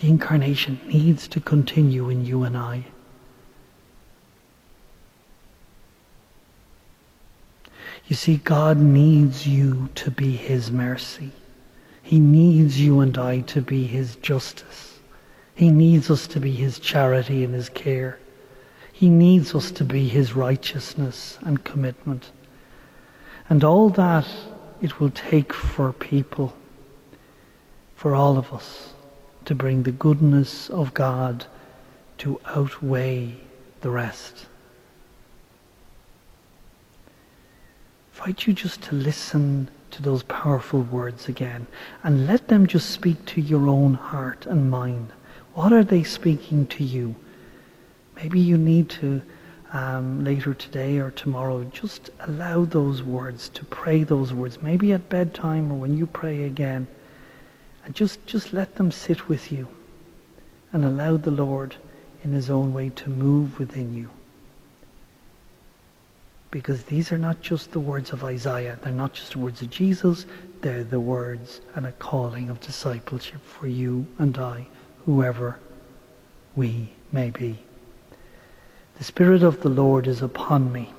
the 0.00 0.08
incarnation 0.08 0.80
needs 0.86 1.28
to 1.28 1.40
continue 1.40 2.08
in 2.08 2.24
you 2.24 2.42
and 2.42 2.56
I. 2.56 2.86
You 8.06 8.16
see, 8.16 8.38
God 8.38 8.78
needs 8.78 9.46
you 9.46 9.90
to 9.96 10.10
be 10.10 10.34
His 10.36 10.70
mercy. 10.70 11.32
He 12.02 12.18
needs 12.18 12.80
you 12.80 13.00
and 13.00 13.16
I 13.18 13.40
to 13.42 13.60
be 13.60 13.86
His 13.86 14.16
justice. 14.16 14.98
He 15.54 15.70
needs 15.70 16.10
us 16.10 16.26
to 16.28 16.40
be 16.40 16.52
His 16.52 16.78
charity 16.78 17.44
and 17.44 17.54
His 17.54 17.68
care. 17.68 18.18
He 18.92 19.10
needs 19.10 19.54
us 19.54 19.70
to 19.72 19.84
be 19.84 20.08
His 20.08 20.32
righteousness 20.32 21.38
and 21.42 21.62
commitment. 21.62 22.30
And 23.50 23.62
all 23.62 23.90
that 23.90 24.26
it 24.80 24.98
will 24.98 25.10
take 25.10 25.52
for 25.52 25.92
people, 25.92 26.54
for 27.94 28.14
all 28.14 28.38
of 28.38 28.52
us, 28.52 28.94
to 29.44 29.54
bring 29.54 29.82
the 29.82 29.92
goodness 29.92 30.68
of 30.70 30.94
God 30.94 31.46
to 32.18 32.40
outweigh 32.46 33.36
the 33.80 33.90
rest. 33.90 34.46
invite 38.20 38.46
you 38.46 38.52
just 38.52 38.82
to 38.82 38.94
listen 38.94 39.66
to 39.90 40.02
those 40.02 40.22
powerful 40.24 40.82
words 40.82 41.26
again 41.26 41.66
and 42.02 42.26
let 42.26 42.48
them 42.48 42.66
just 42.66 42.90
speak 42.90 43.24
to 43.24 43.40
your 43.40 43.66
own 43.66 43.94
heart 43.94 44.44
and 44.44 44.70
mind. 44.70 45.10
What 45.54 45.72
are 45.72 45.82
they 45.82 46.02
speaking 46.02 46.66
to 46.66 46.84
you? 46.84 47.14
Maybe 48.16 48.38
you 48.38 48.58
need 48.58 48.90
to, 48.90 49.22
um, 49.72 50.22
later 50.22 50.52
today 50.52 50.98
or 50.98 51.10
tomorrow, 51.10 51.64
just 51.64 52.10
allow 52.20 52.66
those 52.66 53.02
words, 53.02 53.48
to 53.48 53.64
pray 53.64 54.04
those 54.04 54.34
words, 54.34 54.60
maybe 54.60 54.92
at 54.92 55.08
bedtime 55.08 55.72
or 55.72 55.76
when 55.76 55.96
you 55.96 56.06
pray 56.06 56.44
again. 56.44 56.86
And 57.84 57.94
just, 57.94 58.24
just 58.26 58.52
let 58.52 58.76
them 58.76 58.90
sit 58.90 59.28
with 59.28 59.50
you 59.50 59.68
and 60.72 60.84
allow 60.84 61.16
the 61.16 61.30
Lord 61.30 61.76
in 62.22 62.32
His 62.32 62.50
own 62.50 62.72
way 62.72 62.90
to 62.90 63.10
move 63.10 63.58
within 63.58 63.94
you 63.94 64.10
because 66.50 66.82
these 66.84 67.12
are 67.12 67.18
not 67.18 67.40
just 67.40 67.70
the 67.70 67.80
words 67.80 68.10
of 68.10 68.24
Isaiah, 68.24 68.78
they're 68.82 68.92
not 68.92 69.12
just 69.12 69.32
the 69.32 69.38
words 69.38 69.62
of 69.62 69.70
Jesus, 69.70 70.26
they're 70.60 70.84
the 70.84 71.00
words 71.00 71.60
and 71.74 71.86
a 71.86 71.92
calling 71.92 72.50
of 72.50 72.60
discipleship 72.60 73.40
for 73.44 73.68
you 73.68 74.06
and 74.18 74.36
I, 74.36 74.66
whoever 75.06 75.58
we 76.56 76.90
may 77.12 77.30
be. 77.30 77.58
The 78.98 79.04
Spirit 79.04 79.42
of 79.42 79.62
the 79.62 79.68
Lord 79.68 80.06
is 80.06 80.22
upon 80.22 80.72
me, 80.72 80.92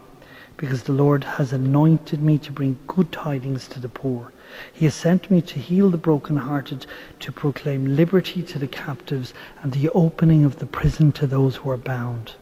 because 0.55 0.83
the 0.83 0.93
Lord 0.93 1.23
has 1.23 1.51
anointed 1.51 2.21
me 2.21 2.37
to 2.39 2.51
bring 2.51 2.79
good 2.87 3.11
tidings 3.11 3.67
to 3.69 3.79
the 3.79 3.89
poor. 3.89 4.31
He 4.73 4.85
has 4.85 4.95
sent 4.95 5.31
me 5.31 5.41
to 5.41 5.59
heal 5.59 5.89
the 5.89 5.97
brokenhearted, 5.97 6.85
to 7.19 7.31
proclaim 7.31 7.95
liberty 7.95 8.41
to 8.43 8.59
the 8.59 8.67
captives, 8.67 9.33
and 9.61 9.71
the 9.71 9.89
opening 9.89 10.45
of 10.45 10.59
the 10.59 10.65
prison 10.65 11.11
to 11.13 11.27
those 11.27 11.57
who 11.57 11.69
are 11.69 11.77
bound, 11.77 12.33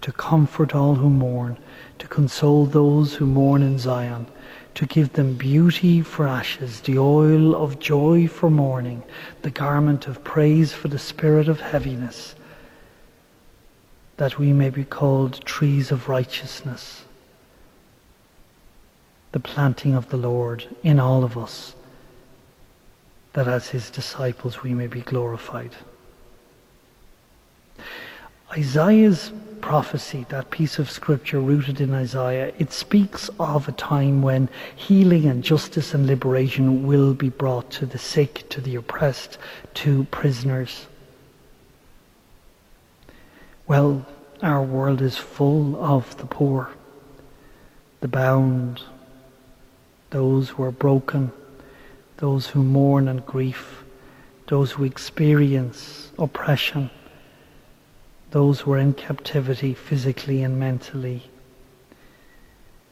to 0.00 0.12
comfort 0.12 0.74
all 0.74 0.96
who 0.96 1.10
mourn 1.10 1.56
to 1.98 2.08
console 2.08 2.66
those 2.66 3.14
who 3.14 3.26
mourn 3.26 3.62
in 3.62 3.78
Zion, 3.78 4.26
to 4.74 4.86
give 4.86 5.12
them 5.12 5.34
beauty 5.34 6.02
for 6.02 6.26
ashes, 6.26 6.80
the 6.80 6.98
oil 6.98 7.54
of 7.54 7.78
joy 7.78 8.26
for 8.26 8.50
mourning, 8.50 9.02
the 9.42 9.50
garment 9.50 10.06
of 10.06 10.24
praise 10.24 10.72
for 10.72 10.88
the 10.88 10.98
spirit 10.98 11.48
of 11.48 11.60
heaviness, 11.60 12.34
that 14.16 14.38
we 14.38 14.52
may 14.52 14.70
be 14.70 14.84
called 14.84 15.40
trees 15.44 15.90
of 15.90 16.08
righteousness, 16.08 17.03
the 19.34 19.40
planting 19.40 19.96
of 19.96 20.08
the 20.10 20.16
Lord 20.16 20.64
in 20.84 21.00
all 21.00 21.24
of 21.24 21.36
us, 21.36 21.74
that 23.32 23.48
as 23.48 23.66
his 23.66 23.90
disciples 23.90 24.62
we 24.62 24.72
may 24.72 24.86
be 24.86 25.00
glorified. 25.00 25.72
Isaiah's 28.52 29.32
prophecy, 29.60 30.24
that 30.28 30.52
piece 30.52 30.78
of 30.78 30.88
scripture 30.88 31.40
rooted 31.40 31.80
in 31.80 31.92
Isaiah, 31.92 32.54
it 32.60 32.70
speaks 32.72 33.28
of 33.40 33.66
a 33.66 33.72
time 33.72 34.22
when 34.22 34.48
healing 34.76 35.26
and 35.26 35.42
justice 35.42 35.94
and 35.94 36.06
liberation 36.06 36.86
will 36.86 37.12
be 37.12 37.28
brought 37.28 37.72
to 37.72 37.86
the 37.86 37.98
sick, 37.98 38.48
to 38.50 38.60
the 38.60 38.76
oppressed, 38.76 39.38
to 39.82 40.04
prisoners. 40.12 40.86
Well, 43.66 44.06
our 44.44 44.62
world 44.62 45.02
is 45.02 45.16
full 45.16 45.74
of 45.82 46.16
the 46.18 46.26
poor, 46.26 46.70
the 48.00 48.06
bound, 48.06 48.80
those 50.14 50.48
who 50.48 50.62
are 50.62 50.70
broken, 50.70 51.30
those 52.16 52.46
who 52.46 52.62
mourn 52.62 53.08
and 53.08 53.26
grief, 53.26 53.84
those 54.46 54.70
who 54.72 54.84
experience 54.84 56.12
oppression 56.18 56.88
those 58.34 58.58
who 58.58 58.72
are 58.72 58.78
in 58.78 58.92
captivity 58.92 59.74
physically 59.74 60.42
and 60.42 60.58
mentally. 60.58 61.22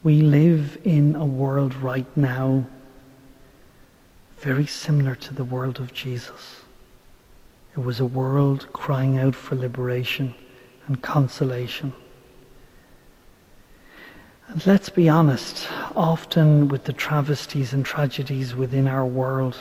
We 0.05 0.21
live 0.21 0.79
in 0.85 1.17
a 1.17 1.27
world 1.27 1.75
right 1.75 2.07
now 2.17 2.65
very 4.39 4.67
similar 4.67 5.17
to 5.17 5.35
the 5.35 5.43
world 5.43 5.81
of 5.81 5.93
Jesus. 5.93 6.61
It 7.77 7.81
was 7.81 7.99
a 7.99 8.07
world 8.07 8.69
crying 8.73 9.19
out 9.19 9.35
for 9.35 9.57
liberation 9.57 10.33
and 10.87 11.03
consolation. 11.03 11.93
Let's 14.67 14.91
be 14.91 15.09
honest, 15.09 15.67
often 15.97 16.69
with 16.69 16.85
the 16.85 16.93
travesties 16.93 17.73
and 17.73 17.87
tragedies 17.87 18.55
within 18.55 18.87
our 18.87 19.07
world, 19.07 19.57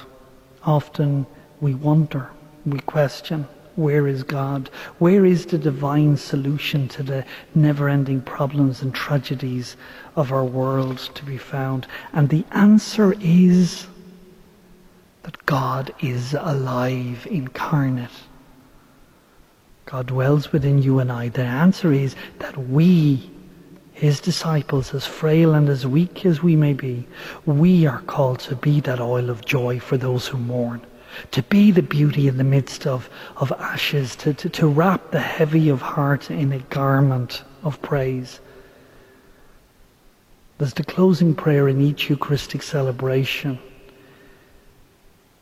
often 0.63 1.25
we 1.61 1.73
wonder, 1.73 2.29
we 2.65 2.79
question, 2.81 3.47
where 3.77 4.05
is 4.05 4.23
God? 4.23 4.69
Where 4.99 5.25
is 5.25 5.45
the 5.45 5.57
divine 5.57 6.17
solution 6.17 6.89
to 6.89 7.03
the 7.03 7.25
never 7.55 7.87
ending 7.87 8.21
problems 8.21 8.81
and 8.81 8.93
tragedies 8.93 9.77
of 10.17 10.33
our 10.33 10.43
world 10.43 10.97
to 10.97 11.23
be 11.23 11.37
found? 11.37 11.87
And 12.11 12.27
the 12.27 12.43
answer 12.51 13.15
is 13.21 13.87
that 15.23 15.45
God 15.45 15.93
is 16.01 16.33
alive, 16.33 17.25
incarnate. 17.31 18.09
God 19.85 20.07
dwells 20.07 20.51
within 20.51 20.81
you 20.81 20.99
and 20.99 21.09
I. 21.09 21.29
The 21.29 21.43
answer 21.43 21.93
is 21.93 22.13
that 22.39 22.57
we, 22.57 23.31
his 24.01 24.19
disciples, 24.19 24.95
as 24.95 25.05
frail 25.05 25.53
and 25.53 25.69
as 25.69 25.85
weak 25.85 26.25
as 26.25 26.41
we 26.41 26.55
may 26.55 26.73
be, 26.73 27.07
we 27.45 27.85
are 27.85 28.01
called 28.01 28.39
to 28.39 28.55
be 28.55 28.79
that 28.79 28.99
oil 28.99 29.29
of 29.29 29.45
joy 29.45 29.79
for 29.79 29.95
those 29.95 30.25
who 30.25 30.39
mourn 30.39 30.81
to 31.29 31.43
be 31.43 31.69
the 31.69 31.83
beauty 31.83 32.27
in 32.27 32.37
the 32.37 32.43
midst 32.43 32.87
of, 32.87 33.07
of 33.37 33.51
ashes, 33.59 34.15
to, 34.15 34.33
to, 34.33 34.49
to 34.49 34.65
wrap 34.67 35.11
the 35.11 35.19
heavy 35.19 35.69
of 35.69 35.83
heart 35.83 36.31
in 36.31 36.51
a 36.51 36.57
garment 36.57 37.43
of 37.61 37.79
praise. 37.83 38.39
There's 40.57 40.73
the 40.73 40.83
closing 40.83 41.35
prayer 41.35 41.67
in 41.67 41.79
each 41.79 42.09
Eucharistic 42.09 42.63
celebration 42.63 43.59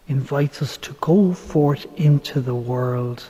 invites 0.09 0.61
us 0.61 0.75
to 0.75 0.91
go 0.99 1.31
forth 1.33 1.87
into 1.97 2.41
the 2.41 2.55
world 2.55 3.23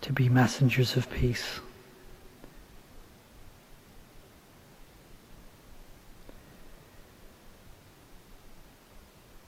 to 0.00 0.12
be 0.12 0.28
messengers 0.28 0.96
of 0.96 1.08
peace. 1.12 1.60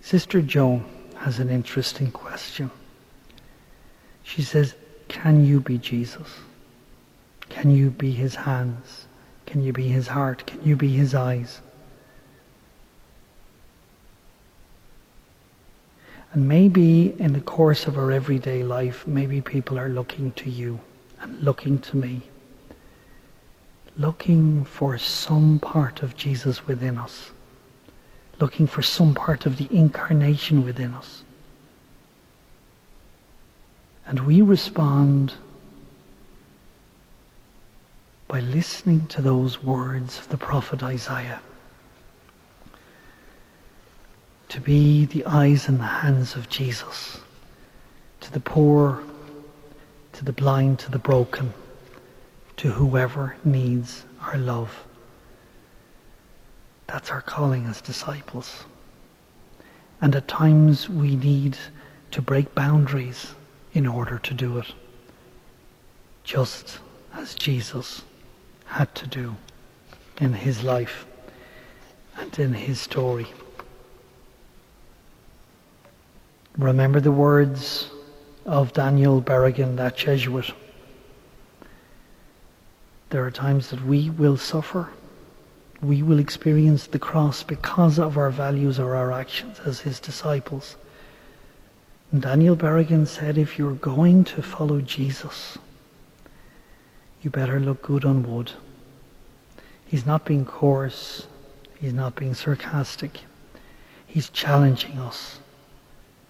Sister 0.04 0.42
Joan 0.42 0.84
has 1.16 1.38
an 1.38 1.48
interesting 1.48 2.10
question. 2.10 2.70
She 4.22 4.42
says, 4.42 4.74
Can 5.08 5.46
you 5.46 5.60
be 5.60 5.78
Jesus? 5.78 6.28
Can 7.48 7.70
you 7.70 7.88
be 7.88 8.10
his 8.10 8.34
hands? 8.34 9.06
Can 9.46 9.62
you 9.64 9.72
be 9.72 9.88
his 9.88 10.08
heart? 10.08 10.44
Can 10.46 10.62
you 10.62 10.76
be 10.76 10.90
his 10.90 11.14
eyes? 11.14 11.62
And 16.34 16.46
maybe 16.46 17.18
in 17.18 17.32
the 17.32 17.40
course 17.40 17.86
of 17.86 17.96
our 17.96 18.12
everyday 18.12 18.62
life, 18.62 19.06
maybe 19.06 19.40
people 19.40 19.78
are 19.78 19.88
looking 19.88 20.32
to 20.32 20.50
you 20.50 20.80
and 21.22 21.40
looking 21.40 21.78
to 21.78 21.96
me, 21.96 22.20
looking 23.96 24.66
for 24.66 24.98
some 24.98 25.60
part 25.60 26.02
of 26.02 26.14
Jesus 26.14 26.66
within 26.66 26.98
us 26.98 27.30
looking 28.40 28.66
for 28.66 28.82
some 28.82 29.14
part 29.14 29.46
of 29.46 29.56
the 29.56 29.68
incarnation 29.70 30.64
within 30.64 30.94
us. 30.94 31.22
And 34.06 34.20
we 34.20 34.42
respond 34.42 35.34
by 38.28 38.40
listening 38.40 39.06
to 39.06 39.22
those 39.22 39.62
words 39.62 40.18
of 40.18 40.28
the 40.28 40.36
prophet 40.36 40.82
Isaiah. 40.82 41.40
To 44.48 44.60
be 44.60 45.04
the 45.04 45.24
eyes 45.24 45.68
and 45.68 45.78
the 45.78 45.84
hands 45.84 46.36
of 46.36 46.48
Jesus, 46.48 47.20
to 48.20 48.32
the 48.32 48.40
poor, 48.40 49.02
to 50.12 50.24
the 50.24 50.32
blind, 50.32 50.78
to 50.80 50.90
the 50.90 50.98
broken, 50.98 51.52
to 52.56 52.70
whoever 52.70 53.36
needs 53.44 54.04
our 54.22 54.38
love. 54.38 54.84
That's 56.86 57.10
our 57.10 57.22
calling 57.22 57.66
as 57.66 57.80
disciples. 57.80 58.64
And 60.00 60.14
at 60.14 60.28
times 60.28 60.88
we 60.88 61.16
need 61.16 61.56
to 62.10 62.22
break 62.22 62.54
boundaries 62.54 63.34
in 63.72 63.86
order 63.86 64.18
to 64.18 64.34
do 64.34 64.58
it, 64.58 64.66
just 66.22 66.78
as 67.14 67.34
Jesus 67.34 68.02
had 68.66 68.94
to 68.94 69.06
do 69.06 69.34
in 70.20 70.32
his 70.32 70.62
life 70.62 71.06
and 72.16 72.38
in 72.38 72.54
his 72.54 72.80
story. 72.80 73.26
Remember 76.56 77.00
the 77.00 77.10
words 77.10 77.90
of 78.46 78.72
Daniel 78.72 79.20
Berrigan, 79.20 79.76
that 79.76 79.96
Jesuit. 79.96 80.52
There 83.10 83.24
are 83.24 83.30
times 83.30 83.70
that 83.70 83.84
we 83.84 84.10
will 84.10 84.36
suffer. 84.36 84.88
We 85.84 86.02
will 86.02 86.18
experience 86.18 86.86
the 86.86 86.98
cross 86.98 87.42
because 87.42 87.98
of 87.98 88.16
our 88.16 88.30
values 88.30 88.78
or 88.78 88.96
our 88.96 89.12
actions 89.12 89.60
as 89.66 89.80
his 89.80 90.00
disciples. 90.00 90.76
And 92.10 92.22
Daniel 92.22 92.56
Berrigan 92.56 93.06
said, 93.06 93.36
if 93.36 93.58
you're 93.58 93.74
going 93.74 94.24
to 94.24 94.42
follow 94.42 94.80
Jesus, 94.80 95.58
you 97.20 97.28
better 97.28 97.60
look 97.60 97.82
good 97.82 98.06
on 98.06 98.22
wood. 98.22 98.52
He's 99.84 100.06
not 100.06 100.24
being 100.24 100.46
coarse. 100.46 101.26
He's 101.78 101.92
not 101.92 102.16
being 102.16 102.32
sarcastic. 102.32 103.20
He's 104.06 104.30
challenging 104.30 104.98
us 104.98 105.38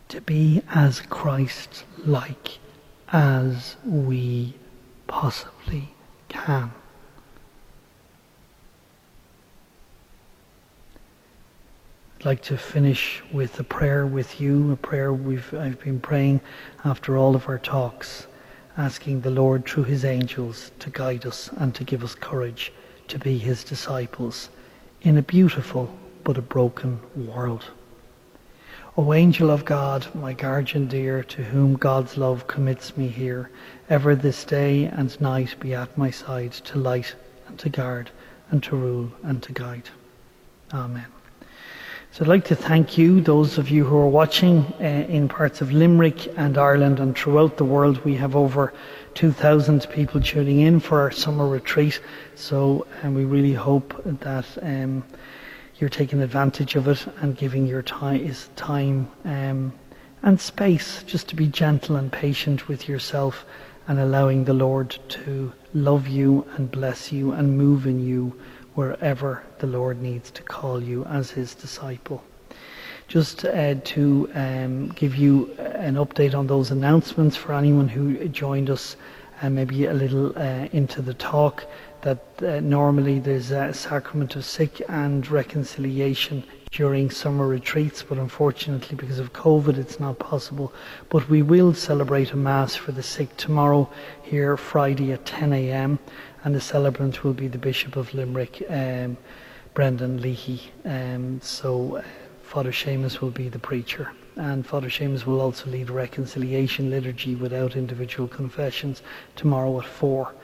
to 0.09 0.21
be 0.21 0.62
as 0.71 1.01
Christ 1.01 1.85
like 1.99 2.59
as 3.12 3.77
we 3.85 4.55
possibly 5.07 5.90
can. 6.29 6.73
Like 12.25 12.41
to 12.45 12.57
finish 12.57 13.23
with 13.33 13.61
a 13.61 13.65
prayer 13.65 14.07
with 14.07 14.41
you, 14.41 14.73
a 14.73 14.77
prayer 14.77 15.13
we've 15.13 15.53
I've 15.53 15.79
been 15.81 16.01
praying 16.01 16.41
after 16.83 17.19
all 17.19 17.37
of 17.37 17.51
our 17.51 17.59
talks, 17.59 18.27
asking 18.79 19.21
the 19.21 19.31
Lord 19.31 19.67
through 19.67 19.85
his 19.85 20.07
angels 20.07 20.71
to 20.79 20.89
guide 20.89 21.27
us 21.27 21.51
and 21.59 21.75
to 21.75 21.85
give 21.85 22.03
us 22.03 22.15
courage 22.15 22.73
to 23.09 23.19
be 23.19 23.37
his 23.37 23.63
disciples 23.63 24.49
in 25.03 25.19
a 25.19 25.23
beautiful 25.23 25.95
but 26.23 26.39
a 26.39 26.43
broken 26.43 26.99
world. 27.15 27.67
O 28.97 29.13
angel 29.13 29.51
of 29.51 29.67
God, 29.67 30.07
my 30.15 30.33
guardian 30.33 30.87
dear, 30.87 31.23
to 31.25 31.43
whom 31.45 31.75
God's 31.75 32.17
love 32.17 32.47
commits 32.47 32.97
me 32.97 33.09
here, 33.09 33.51
ever 33.91 34.17
this 34.17 34.45
day 34.45 34.85
and 34.85 35.21
night 35.21 35.57
be 35.61 35.75
at 35.75 35.99
my 35.99 36.11
side 36.11 36.53
to 36.53 36.79
light 36.79 37.15
and 37.47 37.59
to 37.59 37.69
guard 37.69 38.11
and 38.51 38.63
to 38.63 38.77
rule 38.77 39.13
and 39.23 39.43
to 39.43 39.53
guide. 39.53 39.91
Amen. 40.73 41.13
So 42.14 42.24
I'd 42.24 42.29
like 42.29 42.44
to 42.44 42.55
thank 42.55 42.96
you, 42.96 43.20
those 43.20 43.59
of 43.59 43.70
you 43.70 43.85
who 43.85 43.96
are 43.96 44.09
watching 44.09 44.72
uh, 44.79 44.85
in 44.85 45.27
parts 45.27 45.61
of 45.61 45.72
Limerick 45.72 46.33
and 46.38 46.57
Ireland 46.57 47.00
and 47.00 47.18
throughout 47.18 47.57
the 47.57 47.64
world. 47.64 48.05
We 48.05 48.14
have 48.14 48.37
over 48.37 48.72
2,000 49.14 49.85
people 49.90 50.20
tuning 50.20 50.61
in 50.61 50.79
for 50.79 51.00
our 51.00 51.11
summer 51.11 51.48
retreat. 51.48 52.00
So 52.37 52.87
and 53.03 53.16
we 53.16 53.24
really 53.24 53.53
hope 53.53 54.00
that 54.05 54.46
um, 54.62 55.03
you're 55.81 55.90
taking 55.90 56.22
advantage 56.22 56.77
of 56.77 56.87
it 56.87 57.05
and 57.20 57.37
giving 57.37 57.66
your 57.66 57.83
time, 57.83 58.33
time 58.55 59.11
um, 59.24 59.72
and 60.22 60.40
space 60.40 61.03
just 61.03 61.27
to 61.31 61.35
be 61.35 61.48
gentle 61.48 61.96
and 61.96 62.12
patient 62.12 62.68
with 62.68 62.88
yourself 62.88 63.44
and 63.88 63.98
allowing 63.98 64.44
the 64.44 64.55
Lord 64.55 64.96
to 65.09 65.53
love 65.74 66.07
you 66.07 66.46
and 66.55 66.70
bless 66.70 67.11
you 67.11 67.33
and 67.33 67.59
move 67.59 67.88
in 67.88 67.98
you 67.98 68.40
wherever 68.75 69.43
the 69.59 69.67
Lord 69.67 70.01
needs 70.03 70.31
to 70.33 70.43
call 70.43 70.83
you 70.83 71.05
as 71.05 71.31
his 71.31 71.55
disciple. 71.55 72.23
Just 73.07 73.45
uh, 73.45 73.75
to 73.75 74.31
um, 74.35 74.89
give 74.89 75.15
you 75.15 75.53
an 75.59 75.95
update 75.95 76.35
on 76.35 76.47
those 76.47 76.71
announcements 76.71 77.37
for 77.37 77.53
anyone 77.53 77.89
who 77.89 78.29
joined 78.29 78.71
us 78.71 78.97
uh, 79.43 79.51
maybe 79.51 79.87
a 79.87 79.93
little 79.93 80.37
uh, 80.39 80.69
into 80.73 81.03
the 81.03 81.15
talk, 81.15 81.65
that 82.03 82.23
uh, 82.43 82.61
normally 82.61 83.19
there's 83.19 83.51
a 83.51 83.73
sacrament 83.75 84.37
of 84.37 84.45
sick 84.45 84.81
and 84.89 85.29
reconciliation 85.31 86.45
during 86.75 87.11
summer 87.11 87.47
retreats, 87.47 88.03
but 88.03 88.19
unfortunately 88.19 88.97
because 88.97 89.19
of 89.19 89.33
COVID 89.33 89.79
it's 89.79 89.99
not 89.99 90.19
possible. 90.19 90.73
But 91.09 91.29
we 91.29 91.43
will 91.43 91.73
celebrate 91.75 92.33
a 92.33 92.37
Mass 92.37 92.75
for 92.75 92.93
the 92.93 93.03
sick 93.03 93.37
tomorrow 93.37 93.89
here 94.23 94.57
Friday 94.57 95.13
at 95.13 95.25
10 95.25 95.53
a.m 95.53 95.99
and 96.45 96.55
the 96.55 96.61
celebrant 96.61 97.25
will 97.25 97.33
be 97.33 97.49
the 97.49 97.59
Bishop 97.59 97.97
of 97.97 98.13
Limerick, 98.13 98.63
um, 98.69 99.17
Brendan 99.73 100.21
Leahy. 100.21 100.71
Um, 100.85 101.41
so 101.41 101.97
uh, 101.97 102.03
Father 102.43 102.71
Seamus 102.71 103.21
will 103.21 103.31
be 103.31 103.49
the 103.49 103.59
preacher, 103.59 104.13
and 104.37 104.65
Father 104.65 104.91
Seamus 104.91 105.25
will 105.25 105.41
also 105.41 105.71
lead 105.71 105.89
reconciliation 105.89 106.91
liturgy 106.91 107.35
without 107.35 107.77
individual 107.77 108.29
confessions 108.29 109.01
tomorrow 109.37 109.81
at 109.81 109.87
four. 109.87 110.35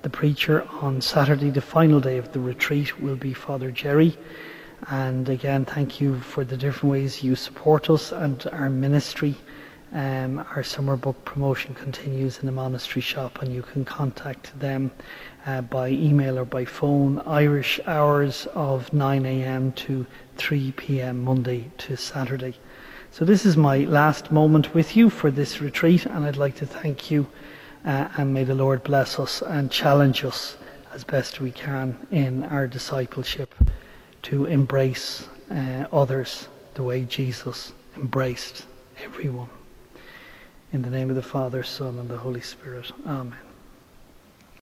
The 0.00 0.10
preacher 0.10 0.66
on 0.80 1.02
Saturday, 1.02 1.50
the 1.50 1.60
final 1.60 2.00
day 2.00 2.16
of 2.16 2.32
the 2.32 2.40
retreat, 2.40 2.98
will 2.98 3.16
be 3.16 3.34
Father 3.34 3.70
Jerry. 3.70 4.16
And 4.88 5.28
again, 5.28 5.64
thank 5.64 6.00
you 6.00 6.18
for 6.20 6.44
the 6.44 6.56
different 6.56 6.90
ways 6.90 7.22
you 7.22 7.36
support 7.36 7.88
us 7.88 8.10
and 8.10 8.44
our 8.52 8.68
ministry. 8.68 9.36
Um, 9.92 10.38
our 10.56 10.64
summer 10.64 10.96
book 10.96 11.24
promotion 11.24 11.74
continues 11.74 12.38
in 12.38 12.46
the 12.46 12.52
monastery 12.52 13.02
shop, 13.02 13.42
and 13.42 13.54
you 13.54 13.62
can 13.62 13.84
contact 13.84 14.58
them 14.58 14.90
uh, 15.46 15.60
by 15.60 15.90
email 15.90 16.38
or 16.38 16.44
by 16.44 16.64
phone. 16.64 17.20
Irish 17.20 17.78
hours 17.86 18.46
of 18.54 18.92
9 18.92 19.24
a.m. 19.26 19.72
to 19.72 20.06
3 20.36 20.72
p.m. 20.72 21.22
Monday 21.22 21.70
to 21.78 21.96
Saturday. 21.96 22.54
So 23.12 23.24
this 23.24 23.44
is 23.46 23.56
my 23.56 23.78
last 23.80 24.32
moment 24.32 24.74
with 24.74 24.96
you 24.96 25.10
for 25.10 25.30
this 25.30 25.60
retreat, 25.60 26.06
and 26.06 26.24
I'd 26.24 26.38
like 26.38 26.56
to 26.56 26.66
thank 26.66 27.10
you, 27.10 27.28
uh, 27.84 28.08
and 28.16 28.34
may 28.34 28.44
the 28.44 28.54
Lord 28.54 28.82
bless 28.82 29.20
us 29.20 29.42
and 29.42 29.70
challenge 29.70 30.24
us 30.24 30.56
as 30.92 31.04
best 31.04 31.40
we 31.40 31.52
can 31.52 32.06
in 32.10 32.44
our 32.44 32.66
discipleship 32.66 33.54
to 34.22 34.46
embrace 34.46 35.28
uh, 35.50 35.86
others 35.92 36.48
the 36.74 36.82
way 36.82 37.04
Jesus 37.04 37.72
embraced 37.96 38.66
everyone. 39.04 39.48
In 40.72 40.82
the 40.82 40.90
name 40.90 41.10
of 41.10 41.16
the 41.16 41.22
Father, 41.22 41.62
Son, 41.62 41.98
and 41.98 42.08
the 42.08 42.16
Holy 42.16 42.40
Spirit. 42.40 42.90
Amen. 43.06 43.36